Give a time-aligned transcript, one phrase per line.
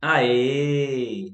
[0.00, 1.32] Aê!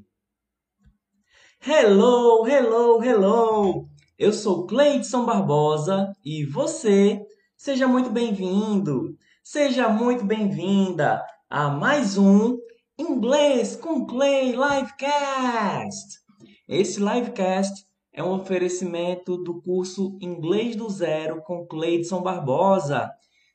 [1.61, 3.89] Hello, hello, hello!
[4.19, 7.21] Eu sou Cleidson Barbosa e você,
[7.59, 12.57] seja muito bem-vindo, seja muito bem-vinda a mais um
[12.99, 16.21] Inglês com Clay Livecast.
[16.67, 17.85] Esse livecast
[18.15, 23.11] é um oferecimento do curso Inglês do Zero com Cleidson Barbosa.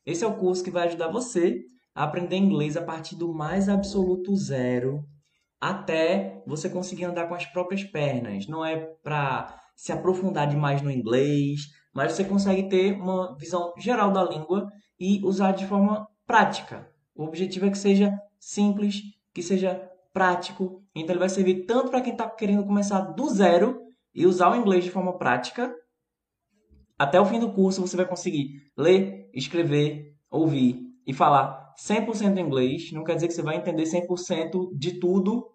[0.05, 1.63] Esse é o curso que vai ajudar você
[2.03, 5.03] aprender inglês a partir do mais absoluto zero
[5.59, 8.47] até você conseguir andar com as próprias pernas.
[8.47, 11.59] Não é para se aprofundar demais no inglês,
[11.93, 16.89] mas você consegue ter uma visão geral da língua e usar de forma prática.
[17.13, 19.01] O objetivo é que seja simples,
[19.33, 20.81] que seja prático.
[20.95, 23.77] Então ele vai servir tanto para quem está querendo começar do zero
[24.15, 25.75] e usar o inglês de forma prática.
[26.97, 32.91] Até o fim do curso você vai conseguir ler, escrever, ouvir e falar 100% inglês.
[32.91, 35.49] Não quer dizer que você vai entender 100% de tudo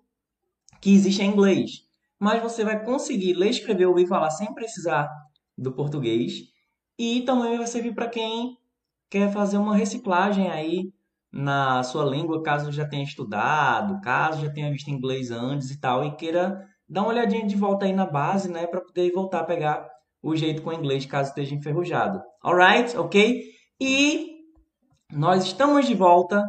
[0.80, 1.82] que existe em inglês.
[2.18, 5.08] Mas você vai conseguir ler, escrever, ouvir falar sem precisar
[5.56, 6.42] do português.
[6.98, 8.56] E também vai servir para quem
[9.10, 10.92] quer fazer uma reciclagem aí
[11.32, 16.04] na sua língua, caso já tenha estudado, caso já tenha visto inglês antes e tal,
[16.04, 19.44] e queira dar uma olhadinha de volta aí na base, né, para poder voltar a
[19.44, 19.88] pegar
[20.22, 22.22] o jeito com o inglês caso esteja enferrujado.
[22.42, 22.96] Alright?
[22.96, 23.42] Ok?
[23.80, 24.33] E
[25.14, 26.44] nós estamos de volta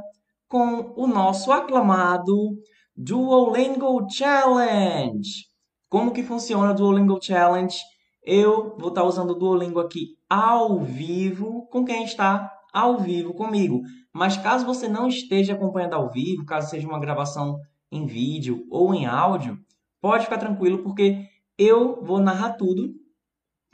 [0.48, 2.58] com o nosso aclamado
[2.96, 5.46] Duolingo Challenge.
[5.88, 7.78] Como que funciona o Duolingo Challenge?
[8.24, 13.82] Eu vou estar usando o Duolingo aqui ao vivo com quem está ao vivo comigo.
[14.12, 17.60] Mas caso você não esteja acompanhando ao vivo, caso seja uma gravação
[17.92, 19.60] em vídeo ou em áudio,
[20.02, 22.90] pode ficar tranquilo porque eu vou narrar tudo.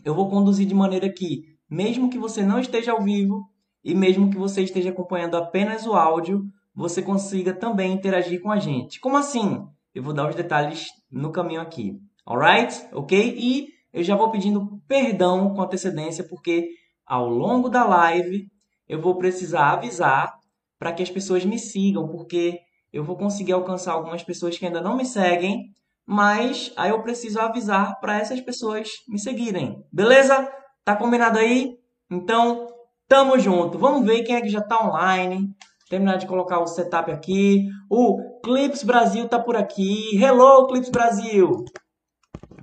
[0.04, 3.51] Eu vou conduzir de maneira que, mesmo que você não esteja ao vivo
[3.84, 6.44] e mesmo que você esteja acompanhando apenas o áudio,
[6.74, 9.00] você consiga também interagir com a gente.
[9.00, 9.66] Como assim?
[9.94, 11.98] Eu vou dar os detalhes no caminho aqui.
[12.26, 12.88] Alright?
[12.94, 13.36] Ok?
[13.38, 16.70] E eu já vou pedindo perdão com antecedência porque
[17.06, 18.48] ao longo da live
[18.88, 20.34] eu vou precisar avisar
[20.80, 22.60] para que as pessoas me sigam, porque
[22.92, 25.72] eu vou conseguir alcançar algumas pessoas que ainda não me seguem,
[26.06, 29.84] mas aí eu preciso avisar para essas pessoas me seguirem.
[29.92, 30.52] Beleza?
[30.84, 31.78] Tá combinado aí?
[32.10, 32.68] Então,
[33.12, 33.78] tamo junto.
[33.78, 35.54] Vamos ver quem é que já tá online.
[35.90, 37.68] Terminar de colocar o setup aqui.
[37.90, 40.16] O Clips Brasil tá por aqui.
[40.16, 41.66] Hello, Clips Brasil!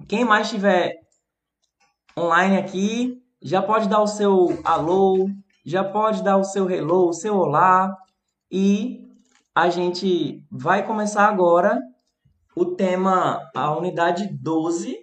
[0.09, 0.95] Quem mais estiver
[2.19, 5.29] online aqui, já pode dar o seu alô,
[5.67, 7.95] já pode dar o seu hello, o seu olá
[8.51, 9.07] e
[9.55, 11.79] a gente vai começar agora
[12.57, 14.97] o tema, a unidade 12,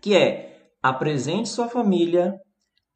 [0.00, 2.40] que é apresente sua família,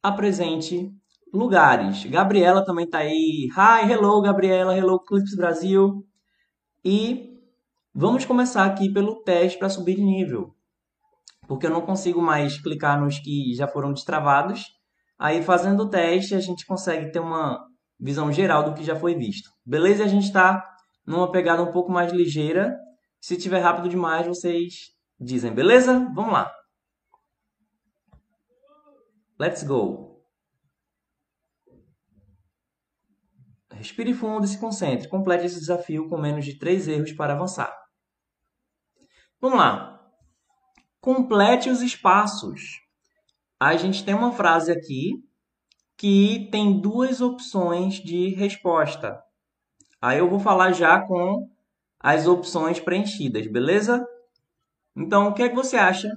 [0.01, 0.89] apresente
[1.33, 2.05] lugares.
[2.05, 3.49] Gabriela também tá aí.
[3.55, 6.05] Hi, hello, Gabriela, hello, Clips Brasil.
[6.83, 7.39] E
[7.93, 10.55] vamos começar aqui pelo teste para subir de nível.
[11.47, 14.79] Porque eu não consigo mais clicar nos que já foram destravados
[15.21, 17.63] Aí fazendo o teste a gente consegue ter uma
[17.99, 19.51] visão geral do que já foi visto.
[19.63, 20.03] Beleza?
[20.03, 20.67] A gente está
[21.05, 22.75] numa pegada um pouco mais ligeira.
[23.19, 24.73] Se tiver rápido demais, vocês
[25.19, 26.09] dizem, beleza?
[26.15, 26.51] Vamos lá.
[29.39, 30.10] Let's go.
[33.81, 35.07] Respire fundo e se concentre.
[35.07, 37.75] Complete esse desafio com menos de três erros para avançar.
[39.39, 39.99] Vamos lá.
[40.99, 42.81] Complete os espaços
[43.61, 45.23] a gente tem uma frase aqui
[45.95, 49.21] que tem duas opções de resposta.
[50.01, 51.47] Aí eu vou falar já com
[51.99, 54.03] as opções preenchidas, beleza?
[54.95, 56.09] Então, o que é que você acha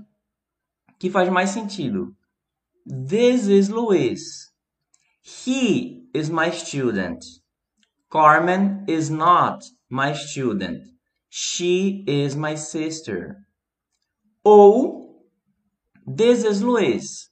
[0.98, 2.16] que faz mais sentido?
[2.86, 4.50] This is Luis.
[5.46, 7.22] He is my student.
[8.14, 10.84] Carmen is not my student.
[11.30, 13.38] She is my sister.
[14.46, 15.18] Ou
[16.06, 17.28] This is Luis.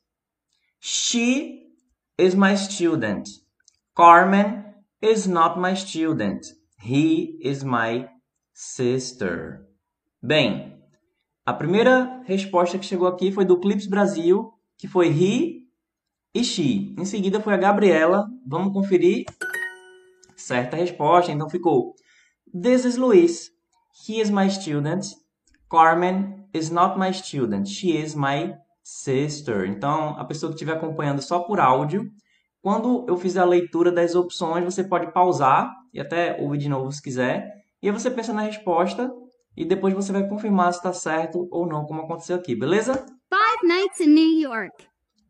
[0.81, 1.69] She
[2.19, 3.29] is my student.
[3.95, 4.65] Carmen
[5.01, 6.47] is not my student.
[6.81, 8.09] He is my
[8.53, 9.69] sister.
[10.21, 10.83] Bem,
[11.47, 15.63] a primeira resposta que chegou aqui foi do Clips Brasil, que foi he
[16.35, 16.93] e she.
[16.99, 18.27] Em seguida foi a Gabriela.
[18.45, 19.27] Vamos conferir.
[20.43, 21.31] Certa resposta.
[21.31, 21.95] Então ficou:
[22.53, 23.51] This is Luis.
[24.09, 25.07] He is my student.
[25.71, 27.69] Carmen is not my student.
[27.69, 29.65] She is my sister.
[29.67, 32.11] Então, a pessoa que estiver acompanhando só por áudio,
[32.61, 36.91] quando eu fizer a leitura das opções, você pode pausar e até ouvir de novo
[36.91, 37.49] se quiser.
[37.81, 39.13] E aí você pensa na resposta
[39.57, 42.95] e depois você vai confirmar se está certo ou não, como aconteceu aqui, beleza?
[43.31, 44.87] Five nights in New York.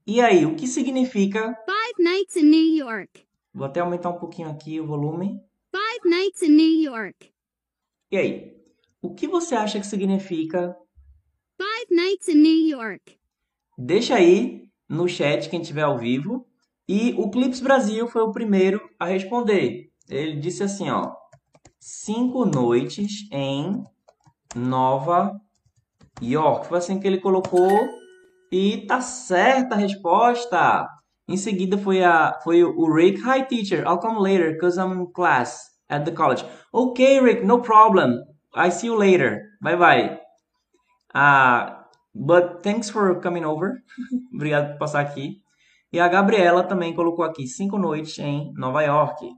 [0.07, 1.55] E aí, o que significa?
[1.67, 3.27] Five nights in New York.
[3.55, 5.41] Vou até aumentar um pouquinho aqui o volume.
[5.71, 7.31] Five nights in New York.
[8.11, 8.63] E aí,
[9.05, 10.77] O que você acha que significa?
[11.61, 13.19] Five nights in New York.
[13.77, 16.47] Deixa aí no chat quem estiver ao vivo.
[16.89, 19.91] E o Clips Brasil foi o primeiro a responder.
[20.09, 21.13] Ele disse assim, ó.
[21.81, 23.83] Cinco noites em
[24.55, 25.37] Nova
[26.23, 26.69] York.
[26.69, 27.73] Foi assim que ele colocou.
[28.53, 30.87] E tá certa a resposta.
[31.33, 33.23] Em seguida foi, a, foi o Rick.
[33.23, 33.87] Hi, teacher.
[33.87, 36.45] I'll come later because I'm in class at the college.
[36.75, 38.23] Okay, Rick, no problem.
[38.55, 39.41] I see you later.
[39.63, 40.21] Bye bye.
[41.15, 41.85] Uh,
[42.15, 43.83] but thanks for coming over.
[44.35, 45.41] Obrigado por passar aqui.
[45.91, 49.33] E a Gabriela também colocou aqui cinco noites em Nova York.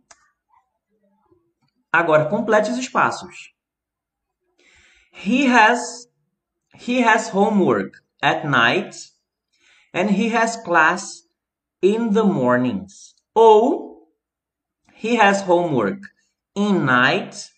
[1.92, 3.54] Agora, complete os espaços.
[5.12, 6.08] He has
[6.76, 8.96] he has homework at night
[9.92, 11.23] and he has class
[11.84, 13.14] in the mornings.
[13.34, 14.08] Ou
[15.02, 16.00] he has homework
[16.56, 17.50] in night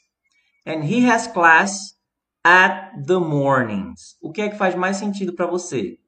[0.66, 1.94] and he has class
[2.44, 4.16] at the mornings.
[4.20, 5.98] O que é que faz mais sentido para você?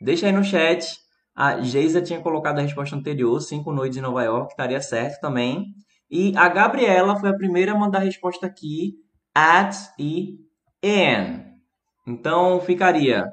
[0.00, 0.98] Deixa aí no chat.
[1.34, 5.74] A Geisa tinha colocado a resposta anterior, cinco noites em Nova York, estaria certo também.
[6.10, 8.94] E a Gabriela foi a primeira a mandar a resposta aqui,
[9.34, 10.38] at e
[10.82, 11.44] in.
[12.06, 13.32] Então ficaria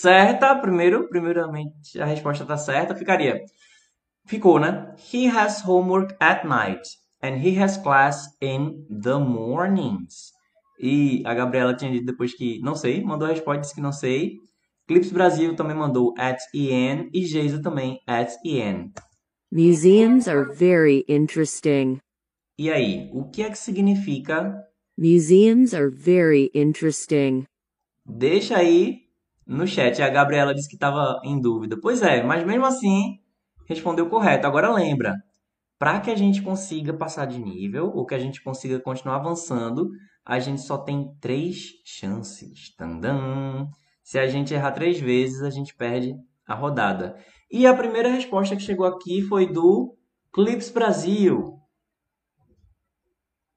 [0.00, 3.40] certa, primeiro, primeiramente a resposta está certa, ficaria.
[4.26, 4.94] Ficou, né?
[5.12, 6.82] He has homework at night
[7.22, 10.32] and he has class in the mornings.
[10.80, 13.92] E a Gabriela tinha dito depois que não sei, mandou a resposta, disse que não
[13.92, 14.38] sei.
[14.88, 18.92] Clips Brasil também mandou at en e Geisa também at en.
[19.52, 22.00] Museums are very interesting.
[22.58, 24.54] E aí, o que é que significa?
[24.98, 27.46] Museums are very interesting.
[28.04, 29.03] Deixa aí
[29.46, 30.02] no chat.
[30.02, 31.76] A Gabriela disse que estava em dúvida.
[31.80, 33.18] Pois é, mas mesmo assim
[33.66, 34.46] respondeu correto.
[34.46, 35.14] Agora lembra,
[35.78, 39.90] para que a gente consiga passar de nível ou que a gente consiga continuar avançando,
[40.24, 42.74] a gente só tem três chances.
[42.76, 43.68] Tandam.
[44.02, 46.14] Se a gente errar três vezes, a gente perde
[46.46, 47.16] a rodada.
[47.50, 49.96] E a primeira resposta que chegou aqui foi do
[50.32, 51.58] Clips Brasil.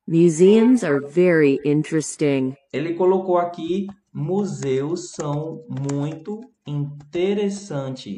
[0.08, 2.56] Museums are very interesting.
[2.72, 3.88] Ele colocou aqui:
[4.18, 8.18] museus são muito interessantes.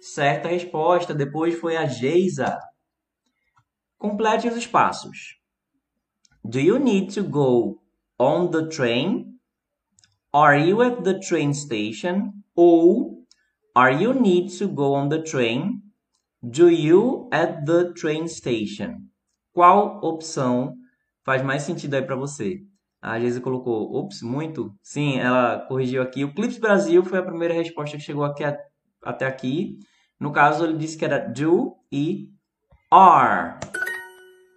[0.00, 1.12] Certa resposta.
[1.12, 2.58] Depois foi a Geisa.
[3.98, 5.38] Complete os espaços.
[6.42, 7.82] Do you need to go
[8.18, 9.38] on the train?
[10.32, 12.32] Are you at the train station?
[12.56, 13.26] Ou
[13.76, 15.82] Are you need to go on the train?
[16.42, 19.10] Do you at the train station?
[19.52, 20.76] Qual opção
[21.24, 22.69] faz mais sentido aí para você?
[23.00, 24.74] A Geisa colocou, ops, muito?
[24.82, 26.22] Sim, ela corrigiu aqui.
[26.22, 28.44] O Clips Brasil foi a primeira resposta que chegou aqui
[29.02, 29.78] até aqui.
[30.18, 32.28] No caso, ele disse que era do e
[32.90, 33.58] are.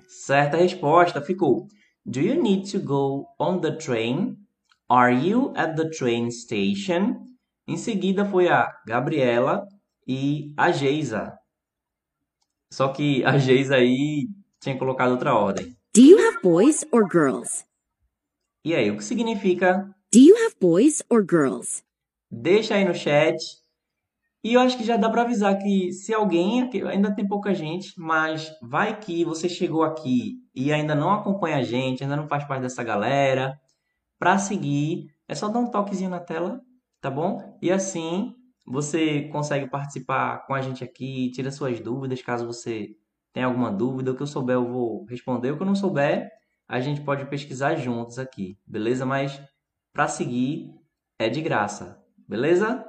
[0.07, 1.67] Certa resposta ficou.
[2.05, 4.37] Do you need to go on the train?
[4.89, 7.27] Are you at the train station?
[7.65, 9.65] Em seguida foi a Gabriela
[10.05, 11.33] e a Geisa.
[12.69, 14.27] Só que a Geisa aí
[14.59, 15.77] tinha colocado outra ordem.
[15.95, 17.65] Do you have boys or girls?
[18.65, 19.93] E aí, o que significa?
[20.09, 21.83] Do you have boys or girls?
[22.31, 23.37] Deixa aí no chat.
[24.41, 27.93] E eu acho que já dá para avisar que se alguém, ainda tem pouca gente,
[27.97, 32.45] mas vai que você chegou aqui e ainda não acompanha a gente, ainda não faz
[32.45, 33.59] parte dessa galera,
[34.17, 36.61] para seguir, é só dar um toquezinho na tela,
[37.01, 37.57] tá bom?
[37.61, 38.33] E assim
[38.65, 42.95] você consegue participar com a gente aqui, tira suas dúvidas, caso você
[43.33, 46.29] tenha alguma dúvida, o que eu souber eu vou responder, o que eu não souber,
[46.67, 49.05] a gente pode pesquisar juntos aqui, beleza?
[49.05, 49.41] Mas
[49.91, 50.73] para seguir
[51.19, 52.85] é de graça, beleza?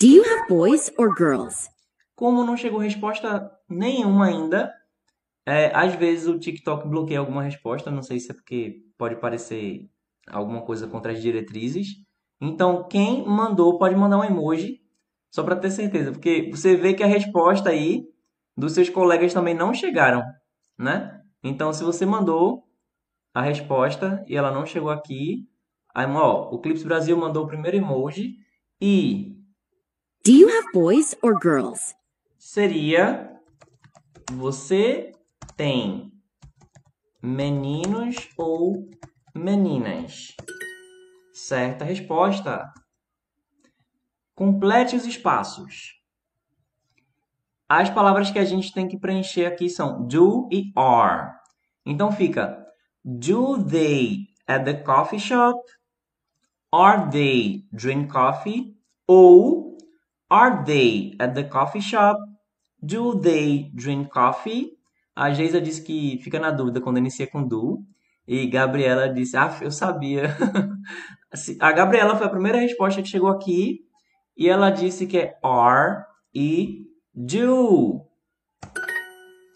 [0.00, 1.68] Do you have boys or girls?
[2.14, 4.72] Como não chegou resposta nenhuma ainda,
[5.46, 9.88] é, às vezes o TikTok bloqueia alguma resposta, não sei se é porque pode parecer
[10.28, 11.88] alguma coisa contra as diretrizes.
[12.40, 14.80] Então, quem mandou pode mandar um emoji,
[15.30, 18.06] só para ter certeza, porque você vê que a resposta aí
[18.56, 20.22] dos seus colegas também não chegaram,
[20.78, 21.23] né?
[21.46, 22.66] Então, se você mandou
[23.34, 25.46] a resposta e ela não chegou aqui,
[25.94, 28.38] aí, ó, o Clips Brasil mandou o primeiro emoji
[28.80, 29.36] e
[30.24, 31.94] Do you have boys or girls?
[32.38, 33.30] seria
[34.32, 35.12] você
[35.54, 36.10] tem
[37.22, 38.88] meninos ou
[39.34, 40.34] meninas?
[41.32, 42.72] Certa resposta.
[44.34, 46.00] Complete os espaços.
[47.68, 51.32] As palavras que a gente tem que preencher aqui são do e are.
[51.86, 52.64] Então fica
[53.04, 55.58] Do they at the coffee shop?
[56.72, 58.74] Are they drink coffee?
[59.06, 59.74] Ou
[60.30, 62.18] Are they at the coffee shop?
[62.82, 64.72] Do they drink coffee?
[65.14, 67.84] A Geisa diz que fica na dúvida quando inicia com do.
[68.26, 70.24] E Gabriela disse: Ah, eu sabia.
[71.30, 73.80] Assim, a Gabriela foi a primeira resposta que chegou aqui
[74.36, 76.04] e ela disse que é are
[76.34, 76.82] e
[77.14, 78.04] do.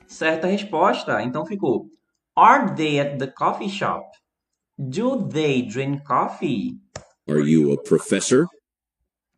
[0.06, 1.22] Certa resposta.
[1.22, 1.88] Então ficou:
[2.36, 4.06] Are they at the coffee shop?
[4.78, 6.78] Do they drink coffee?
[7.28, 8.46] Are you a professor?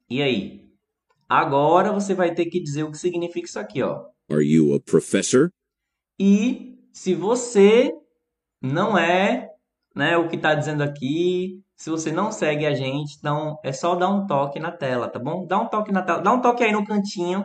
[0.08, 0.68] E aí?
[1.28, 4.04] Agora você vai ter que dizer o que significa isso aqui, ó.
[4.30, 5.50] Are you a professor?
[6.18, 7.92] E se você
[8.60, 9.48] não é,
[9.94, 13.94] né, o que está dizendo aqui, se você não segue a gente, então é só
[13.94, 15.46] dar um toque na tela, tá bom?
[15.46, 17.44] Dá um toque na tela, dá um toque aí no cantinho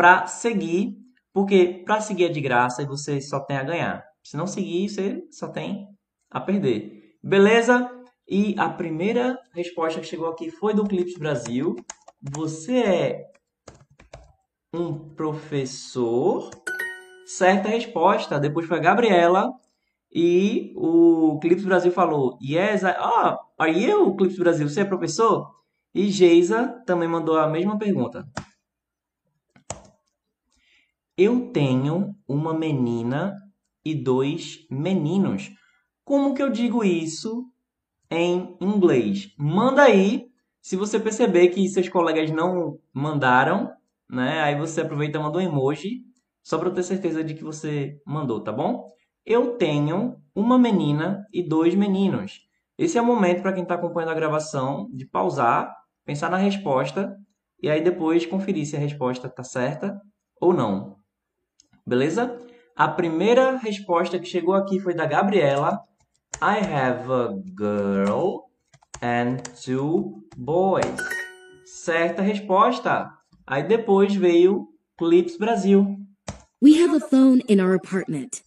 [0.00, 0.96] para seguir,
[1.30, 4.02] porque para seguir é de graça e você só tem a ganhar.
[4.24, 5.86] Se não seguir, você só tem
[6.30, 7.18] a perder.
[7.22, 7.86] Beleza?
[8.26, 11.76] E a primeira resposta que chegou aqui foi do Clips Brasil.
[12.32, 13.24] Você é
[14.72, 16.48] um professor?
[17.26, 18.40] Certa resposta.
[18.40, 19.52] Depois foi a Gabriela.
[20.10, 22.94] E o Clips Brasil falou: Yes, I...
[22.98, 24.66] oh, are you, Clips Brasil?
[24.66, 25.46] Você é professor?
[25.94, 28.26] E Geisa também mandou a mesma pergunta.
[31.22, 33.36] Eu tenho uma menina
[33.84, 35.50] e dois meninos.
[36.02, 37.44] Como que eu digo isso
[38.10, 39.30] em inglês?
[39.36, 40.30] Manda aí.
[40.62, 43.70] Se você perceber que seus colegas não mandaram,
[44.08, 44.40] né?
[44.40, 46.00] Aí você aproveita e manda um emoji,
[46.42, 48.88] só para ter certeza de que você mandou, tá bom?
[49.26, 52.40] Eu tenho uma menina e dois meninos.
[52.78, 55.70] Esse é o momento para quem está acompanhando a gravação de pausar,
[56.02, 57.14] pensar na resposta
[57.62, 60.00] e aí depois conferir se a resposta está certa
[60.40, 60.98] ou não.
[61.86, 62.40] Beleza?
[62.76, 65.78] A primeira resposta que chegou aqui foi da Gabriela.
[66.42, 68.44] I have a girl
[69.02, 70.84] and two boys.
[71.64, 73.10] Certa resposta.
[73.46, 75.96] Aí depois veio Clips Brasil.
[76.62, 78.42] We have a phone in our apartment.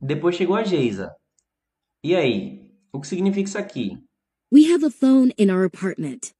[0.00, 1.14] Depois chegou a Geisa.
[2.02, 2.70] E aí?
[2.92, 3.98] O que significa isso aqui?
[4.52, 6.32] We have a phone in our apartment.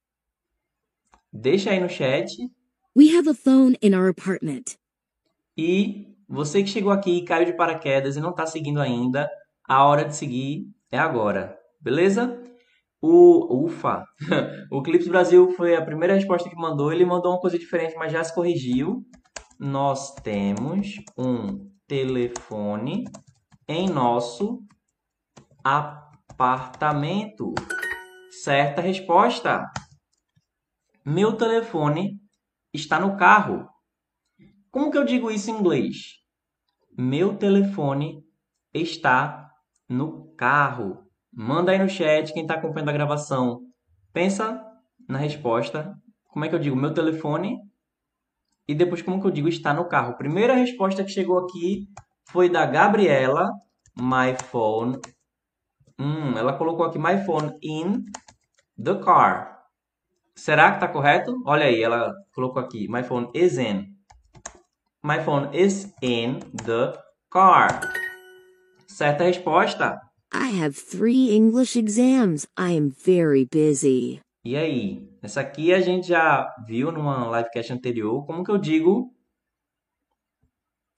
[1.32, 2.30] Deixa aí no chat.
[2.94, 4.76] We have a phone in our apartment.
[5.56, 9.28] E você que chegou aqui e caiu de paraquedas e não está seguindo ainda,
[9.68, 11.56] a hora de seguir é agora.
[11.80, 12.40] Beleza?
[13.00, 14.02] O ufa,
[14.72, 16.90] o Clips Brasil foi a primeira resposta que mandou.
[16.90, 19.04] Ele mandou uma coisa diferente, mas já se corrigiu.
[19.58, 23.04] Nós temos um telefone
[23.68, 24.60] em nosso
[25.62, 27.54] apartamento.
[28.42, 29.70] Certa resposta.
[31.04, 32.18] Meu telefone
[32.72, 33.68] está no carro.
[34.74, 36.16] Como que eu digo isso em inglês?
[36.98, 38.24] Meu telefone
[38.74, 39.52] está
[39.88, 40.98] no carro.
[41.32, 43.60] Manda aí no chat quem está acompanhando a gravação.
[44.12, 44.60] Pensa
[45.08, 45.96] na resposta.
[46.24, 47.56] Como é que eu digo meu telefone?
[48.66, 50.16] E depois como que eu digo está no carro?
[50.16, 51.86] Primeira resposta que chegou aqui
[52.24, 53.48] foi da Gabriela.
[53.96, 54.98] My phone.
[55.96, 58.04] Hum, ela colocou aqui my phone in
[58.76, 59.56] the car.
[60.34, 61.40] Será que está correto?
[61.46, 63.93] Olha aí, ela colocou aqui my phone is in.
[65.06, 66.96] My phone is in the
[67.30, 67.68] car.
[68.86, 70.00] Certa resposta.
[70.32, 72.46] I have three English exams.
[72.56, 74.22] I am very busy.
[74.46, 75.06] E aí?
[75.22, 78.24] Essa aqui a gente já viu numa livecast anterior.
[78.24, 79.10] Como que eu digo?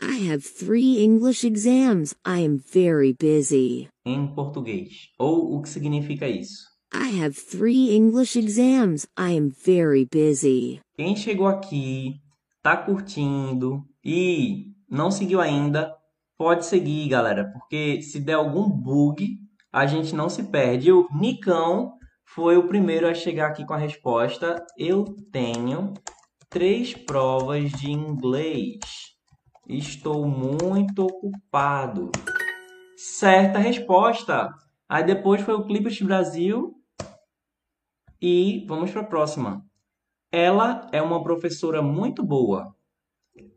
[0.00, 2.14] I have three English exams.
[2.24, 3.88] I am very busy.
[4.04, 5.10] Em português.
[5.18, 6.62] Ou o que significa isso?
[6.94, 9.04] I have three English exams.
[9.18, 10.80] I am very busy.
[10.94, 12.20] Quem chegou aqui,
[12.62, 15.92] tá curtindo e não seguiu ainda,
[16.38, 19.36] pode seguir, galera, porque se der algum bug,
[19.72, 20.92] a gente não se perde.
[20.92, 21.92] O Nicão
[22.24, 24.64] foi o primeiro a chegar aqui com a resposta.
[24.78, 25.92] Eu tenho
[26.48, 28.78] três provas de inglês.
[29.68, 32.12] Estou muito ocupado.
[32.96, 34.50] Certa resposta.
[34.88, 36.76] Aí depois foi o Clipes Brasil.
[38.22, 39.66] E vamos para a próxima.
[40.30, 42.75] Ela é uma professora muito boa.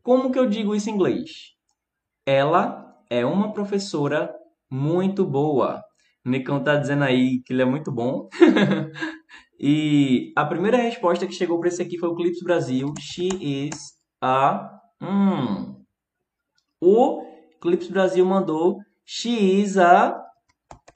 [0.01, 1.53] Como que eu digo isso em inglês?
[2.25, 4.33] Ela é uma professora
[4.69, 5.83] muito boa.
[6.25, 8.29] Nicão tá dizendo aí que ele é muito bom.
[9.59, 12.93] e a primeira resposta que chegou para esse aqui foi o Clips Brasil.
[12.99, 13.29] She
[13.67, 14.69] is a.
[15.01, 15.83] Hum.
[16.81, 17.23] O
[17.61, 18.77] Clips Brasil mandou.
[19.05, 20.21] She is a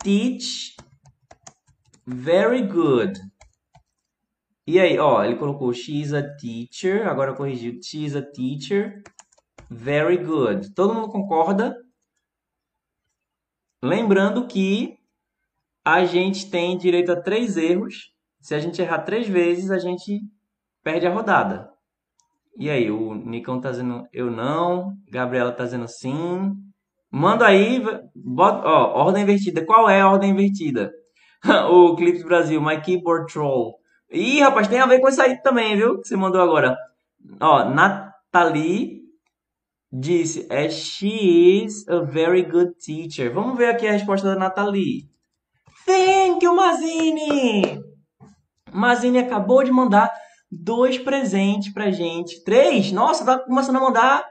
[0.04, 0.76] teach
[2.06, 3.20] very good.
[4.66, 9.04] E aí, ó, ele colocou she's a teacher, agora corrigiu, she's a teacher,
[9.70, 10.74] very good.
[10.74, 11.76] Todo mundo concorda?
[13.84, 14.98] Lembrando que
[15.84, 18.14] a gente tem direito a três erros.
[18.42, 20.22] Se a gente errar três vezes, a gente
[20.82, 21.70] perde a rodada.
[22.58, 26.56] E aí, o Nicão tá dizendo eu não, Gabriela tá dizendo sim,
[27.16, 27.80] Manda aí,
[28.16, 29.64] bota, ó, ordem invertida.
[29.64, 30.92] Qual é a ordem invertida?
[31.70, 33.76] o Clips Brasil, My Keyboard Troll.
[34.14, 36.00] Ih, rapaz, tem a ver com isso aí também, viu?
[36.00, 36.78] Que você mandou agora.
[37.42, 39.02] Ó, Nathalie
[39.92, 43.34] disse, é, she is a very good teacher.
[43.34, 45.10] Vamos ver aqui a resposta da Nathalie.
[45.86, 47.82] Thank you, Mazini!
[48.72, 50.14] Mazini acabou de mandar
[50.52, 52.44] dois presentes pra gente.
[52.44, 52.92] Três?
[52.92, 54.26] Nossa, tá começando a mandar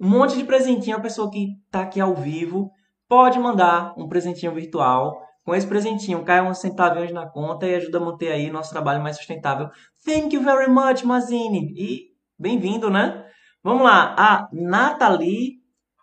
[0.00, 0.96] um monte de presentinho.
[0.96, 2.70] A pessoa que tá aqui ao vivo
[3.06, 5.22] pode mandar um presentinho virtual.
[5.46, 9.00] Com esse presentinho, cai uns centavinhos na conta e ajuda a manter aí nosso trabalho
[9.00, 9.68] mais sustentável.
[10.04, 11.72] Thank you very much, Mazini!
[11.76, 13.24] E bem-vindo, né?
[13.62, 14.16] Vamos lá.
[14.18, 15.60] A Nathalie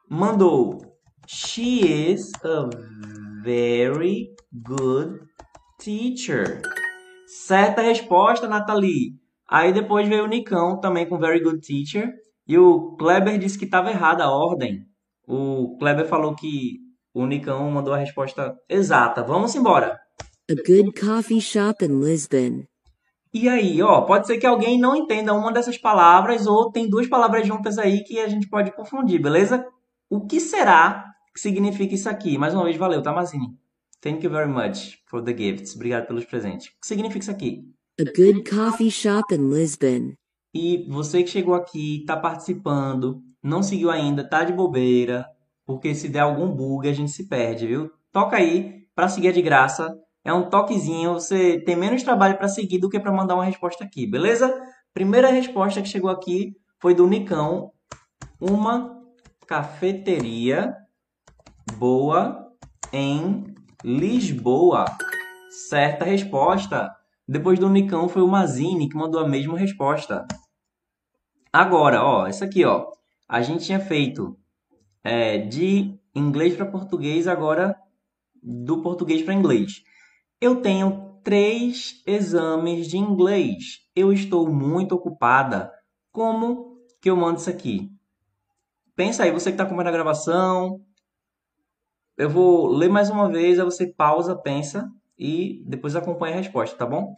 [0.10, 0.78] mandou.
[1.28, 2.70] She is a
[3.44, 4.30] very
[4.66, 5.20] good
[5.78, 6.62] teacher.
[7.28, 9.20] Certa resposta, Nathalie.
[9.50, 12.14] Aí depois veio o Nicão também com very good teacher.
[12.48, 14.86] E o Kleber disse que estava errada a ordem.
[15.28, 16.83] O Kleber falou que
[17.14, 19.24] o Nicão mandou a resposta exata.
[19.24, 20.00] Vamos embora.
[20.50, 22.64] A good coffee shop in Lisbon.
[23.34, 27.08] E aí, ó, pode ser que alguém não entenda uma dessas palavras ou tem duas
[27.08, 29.66] palavras juntas aí que a gente pode confundir, beleza?
[30.10, 31.04] O que será
[31.34, 32.38] que significa isso aqui?
[32.38, 33.58] Mais uma vez, valeu, tá, Mazini?
[34.02, 35.76] Thank you very much for the gifts.
[35.76, 36.68] Obrigado pelos presentes.
[36.68, 37.64] O que significa isso aqui?
[38.00, 40.14] A good coffee shop in Lisbon.
[40.54, 45.26] E você que chegou aqui, está participando, não seguiu ainda, tá de bobeira,
[45.66, 47.92] porque se der algum bug a gente se perde, viu?
[48.12, 49.94] Toca aí para seguir de graça.
[50.24, 53.84] É um toquezinho, você tem menos trabalho para seguir do que para mandar uma resposta
[53.84, 54.54] aqui, beleza?
[54.94, 57.72] Primeira resposta que chegou aqui foi do Nicão.
[58.40, 59.02] Uma
[59.48, 60.74] cafeteria
[61.78, 62.48] boa
[62.92, 63.44] em
[63.84, 64.86] Lisboa.
[65.70, 66.90] Certa resposta.
[67.28, 70.26] Depois do Nicão foi o Mazini que mandou a mesma resposta.
[71.52, 72.86] Agora, ó, essa aqui, ó.
[73.28, 74.38] A gente tinha feito
[75.04, 77.76] é, de inglês para português, agora
[78.42, 79.84] do português para inglês.
[80.40, 83.80] Eu tenho três exames de inglês.
[83.96, 85.72] Eu estou muito ocupada.
[86.12, 87.90] Como que eu mando isso aqui?
[88.96, 90.82] Pensa aí, você que está acompanhando a gravação.
[92.18, 96.78] Eu vou ler mais uma vez, aí você pausa, pensa e depois acompanha a resposta,
[96.78, 97.16] tá bom?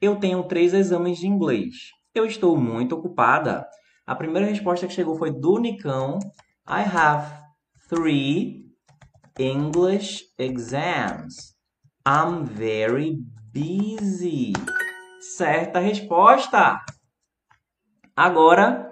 [0.00, 1.74] Eu tenho três exames de inglês.
[2.14, 3.66] Eu estou muito ocupada.
[4.06, 6.18] A primeira resposta que chegou foi do Nicão.
[6.68, 7.32] I have
[7.88, 8.72] three
[9.38, 11.54] English exams.
[12.04, 13.18] I'm very
[13.54, 14.52] busy.
[15.20, 16.80] Certa resposta.
[18.16, 18.90] Agora,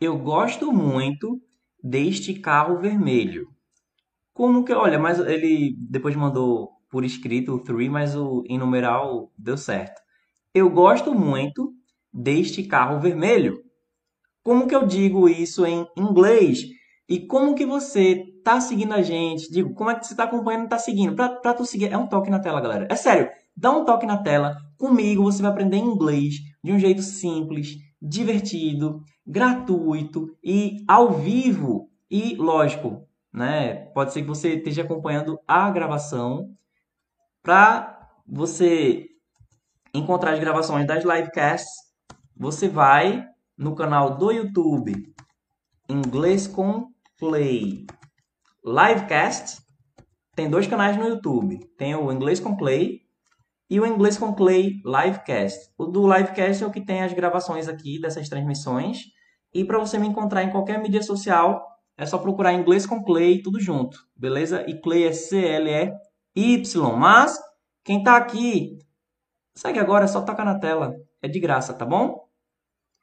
[0.00, 1.38] eu gosto muito
[1.84, 3.48] deste carro vermelho.
[4.32, 9.30] Como que, olha, mas ele depois mandou por escrito o three, mas o em numeral
[9.36, 10.00] deu certo.
[10.54, 11.70] Eu gosto muito
[12.10, 13.62] deste carro vermelho.
[14.42, 16.79] Como que eu digo isso em inglês?
[17.10, 19.50] E como que você tá seguindo a gente?
[19.50, 21.16] Digo, como é que você tá acompanhando e tá seguindo?
[21.16, 22.86] Pra, pra tu seguir, é um toque na tela, galera.
[22.88, 24.56] É sério, dá um toque na tela.
[24.78, 31.90] Comigo você vai aprender inglês de um jeito simples, divertido, gratuito e ao vivo.
[32.08, 33.86] E, lógico, né?
[33.92, 36.54] Pode ser que você esteja acompanhando a gravação
[37.42, 39.06] para você
[39.92, 41.72] encontrar as gravações das livecasts.
[42.36, 43.26] Você vai
[43.58, 45.12] no canal do YouTube
[45.88, 46.88] Inglês com
[47.20, 47.84] Clay
[48.64, 49.60] Livecast.
[50.34, 51.60] Tem dois canais no YouTube.
[51.76, 53.02] Tem o Inglês com Clay
[53.68, 55.70] e o Inglês com Clay Livecast.
[55.76, 59.02] O do Livecast é o que tem as gravações aqui dessas transmissões.
[59.52, 61.62] E para você me encontrar em qualquer mídia social,
[61.98, 64.64] é só procurar Inglês com Clay, tudo junto, beleza?
[64.66, 66.96] E Clay é C-L-E-Y.
[66.96, 67.38] Mas,
[67.84, 68.78] quem está aqui,
[69.54, 70.94] segue agora, é só tocar na tela.
[71.20, 72.18] É de graça, tá bom?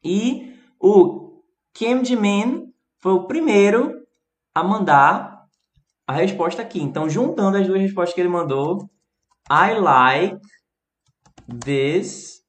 [0.03, 3.96] E o Kim Jimin foi o primeiro
[4.59, 5.45] a mandar
[6.07, 6.81] a resposta aqui.
[6.81, 8.89] Então, juntando as duas respostas que ele mandou,
[9.49, 10.39] I like
[11.63, 12.41] this.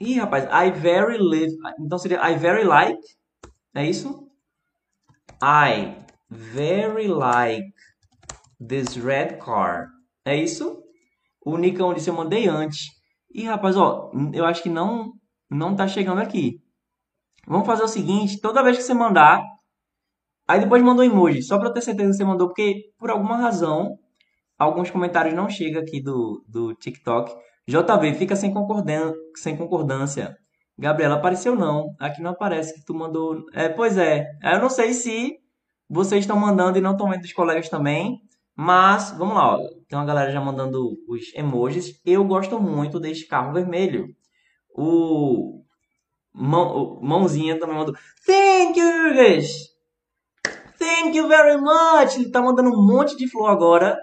[0.00, 1.52] Ih, rapaz, I very live.
[1.80, 3.00] Então seria I very like.
[3.74, 4.28] É isso?
[5.42, 5.94] I
[6.28, 7.72] very like
[8.60, 9.88] this red car.
[10.24, 10.82] É isso?
[11.44, 12.86] O Nicão disse eu mandei antes.
[13.34, 15.12] Ih, rapaz, ó, eu acho que não
[15.50, 16.60] não tá chegando aqui.
[17.46, 19.42] Vamos fazer o seguinte, toda vez que você mandar,
[20.48, 23.98] aí depois mandou emoji, só para ter certeza que você mandou, porque por alguma razão
[24.58, 27.32] alguns comentários não chegam aqui do, do TikTok.
[27.68, 30.36] JV, fica sem, concordan sem concordância.
[30.78, 31.94] Gabriela, apareceu não.
[31.98, 33.44] Aqui não aparece que tu mandou.
[33.52, 34.26] É, pois é.
[34.42, 35.36] Eu não sei se
[35.88, 38.20] vocês estão mandando e não estão vendo os colegas também.
[38.56, 39.56] Mas, vamos lá.
[39.56, 39.58] Ó.
[39.88, 42.00] Tem uma galera já mandando os emojis.
[42.04, 44.06] Eu gosto muito deste carro vermelho.
[44.74, 45.62] O,
[46.32, 47.94] Mão, o mãozinha também mandou.
[48.24, 49.77] Thank you, guys!
[50.78, 52.16] Thank you very much.
[52.16, 53.98] Ele tá mandando um monte de flor agora.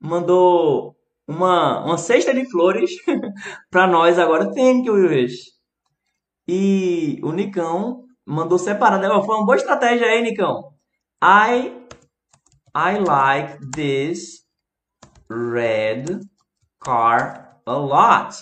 [0.00, 2.90] Mandou uma, uma cesta de flores
[3.70, 4.52] para nós agora.
[4.52, 5.54] Thank you, Willis.
[6.46, 9.06] E o Nicão mandou separado.
[9.24, 10.74] Foi uma boa estratégia aí, Nicão.
[11.22, 11.72] I,
[12.76, 14.44] I like this
[15.30, 16.20] red
[16.80, 18.36] car a lot.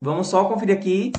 [0.00, 1.12] Vamos só conferir aqui.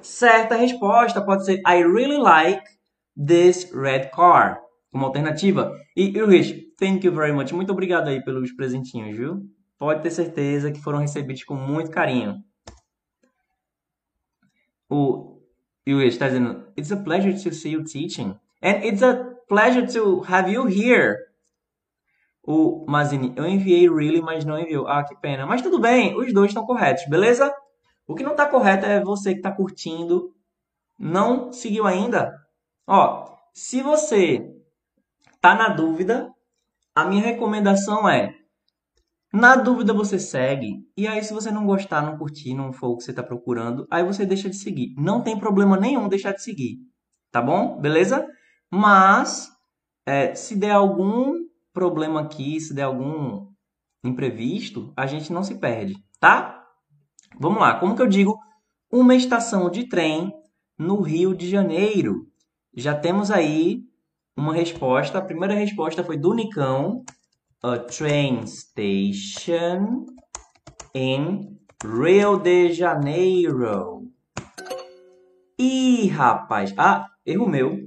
[0.00, 2.77] Certa resposta pode ser I really like
[3.18, 4.60] this red car.
[4.90, 5.72] Como alternativa.
[5.96, 7.52] E Ulrich, thank you very much.
[7.52, 9.42] Muito obrigado aí pelos presentinhos, viu?
[9.78, 12.36] Pode ter certeza que foram recebidos com muito carinho.
[14.88, 15.40] O
[15.86, 18.34] Ulrich está dizendo, It's a pleasure to see you teaching.
[18.62, 21.16] And it's a pleasure to have you here.
[22.42, 24.88] O Mazini, eu enviei really, mas não enviou.
[24.88, 25.44] Ah, que pena.
[25.46, 27.54] Mas tudo bem, os dois estão corretos, beleza?
[28.06, 30.34] O que não está correto é você que está curtindo,
[30.98, 32.32] não seguiu ainda.
[32.90, 34.50] Ó, se você
[35.42, 36.32] tá na dúvida,
[36.94, 38.34] a minha recomendação é
[39.30, 40.88] na dúvida você segue.
[40.96, 43.86] E aí, se você não gostar, não curtir, não for o que você está procurando,
[43.90, 44.94] aí você deixa de seguir.
[44.96, 46.78] Não tem problema nenhum deixar de seguir.
[47.30, 47.78] Tá bom?
[47.78, 48.26] Beleza?
[48.70, 49.50] Mas,
[50.06, 51.34] é, se der algum
[51.74, 53.48] problema aqui, se der algum
[54.02, 56.64] imprevisto, a gente não se perde, tá?
[57.38, 57.78] Vamos lá.
[57.78, 58.38] Como que eu digo
[58.90, 60.32] uma estação de trem
[60.78, 62.26] no Rio de Janeiro?
[62.78, 63.82] Já temos aí
[64.36, 65.18] uma resposta.
[65.18, 67.02] A primeira resposta foi do Nicão.
[67.60, 70.06] A train station
[70.94, 74.04] in Rio de Janeiro.
[75.58, 76.72] Ih, rapaz.
[76.78, 77.80] Ah, erro meu.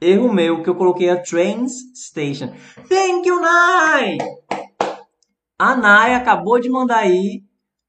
[0.00, 2.54] Erro meu, que eu coloquei a train station.
[2.88, 4.16] Thank you, Nai!
[5.58, 7.42] A Nai acabou de mandar aí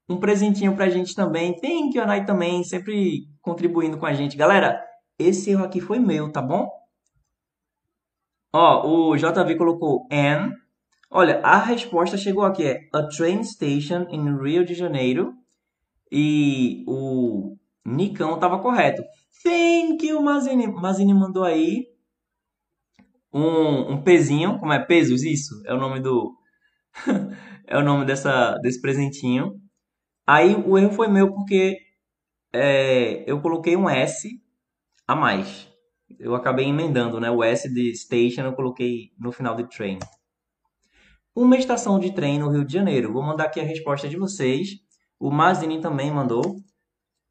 [0.06, 1.58] um presentinho pra gente também.
[1.58, 4.36] Thank you, Nai também, sempre contribuindo com a gente.
[4.36, 4.89] Galera,
[5.22, 6.68] esse erro aqui foi meu, tá bom?
[8.52, 10.52] Ó, o JV colocou N.
[11.10, 15.34] Olha, a resposta chegou aqui, é a train station in Rio de Janeiro.
[16.10, 19.02] E o Nicão estava correto.
[19.42, 20.66] Thank you, Mazini.
[20.66, 21.86] Mazini mandou aí
[23.32, 24.58] um, um pezinho.
[24.58, 24.84] Como é?
[24.84, 25.62] Pesos, isso?
[25.66, 26.34] É o nome do...
[27.66, 29.54] é o nome dessa, desse presentinho.
[30.26, 31.78] Aí o erro foi meu porque
[32.52, 34.28] é, eu coloquei um S
[35.10, 35.70] a mais
[36.18, 37.30] eu acabei emendando, né?
[37.30, 39.98] O S de station eu coloquei no final de train.
[41.34, 43.12] Uma estação de trem no Rio de Janeiro.
[43.12, 44.70] Vou mandar aqui a resposta de vocês.
[45.18, 46.56] O Mazini também mandou.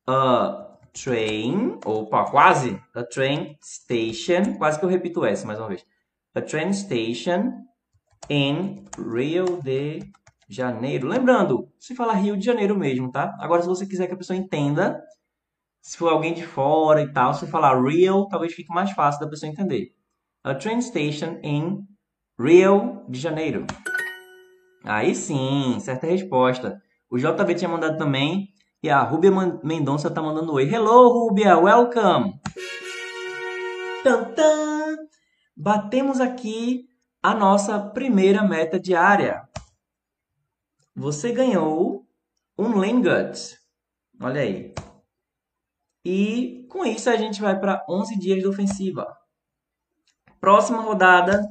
[0.08, 2.82] A train, opa, quase.
[2.96, 5.86] A train station, quase que eu repito o S mais uma vez.
[6.34, 7.52] A train station
[8.30, 10.00] in Rio de
[10.48, 11.08] Janeiro.
[11.08, 13.36] Lembrando, se falar Rio de Janeiro mesmo, tá?
[13.39, 15.04] Agora, se você quiser que a pessoa entenda,
[15.89, 19.28] se for alguém de fora e tal, se falar real, talvez fique mais fácil da
[19.28, 19.88] pessoa entender.
[20.43, 21.80] A train station in
[22.39, 23.65] Rio de Janeiro.
[24.84, 26.80] Aí sim, certa resposta.
[27.10, 28.49] O JV tinha mandado também.
[28.84, 29.32] E a Rúbia
[29.63, 30.71] Mendonça tá mandando oi.
[30.71, 32.39] Hello, Rúbia, welcome!
[34.04, 34.95] Tantã!
[35.58, 36.86] Batemos aqui
[37.21, 39.41] a nossa primeira meta diária.
[40.95, 42.06] Você ganhou
[42.60, 43.58] um Lingut.
[44.21, 44.71] Olha aí.
[46.04, 49.08] E com isso a gente vai para 11 dias de ofensiva.
[50.40, 51.42] Próxima rodada.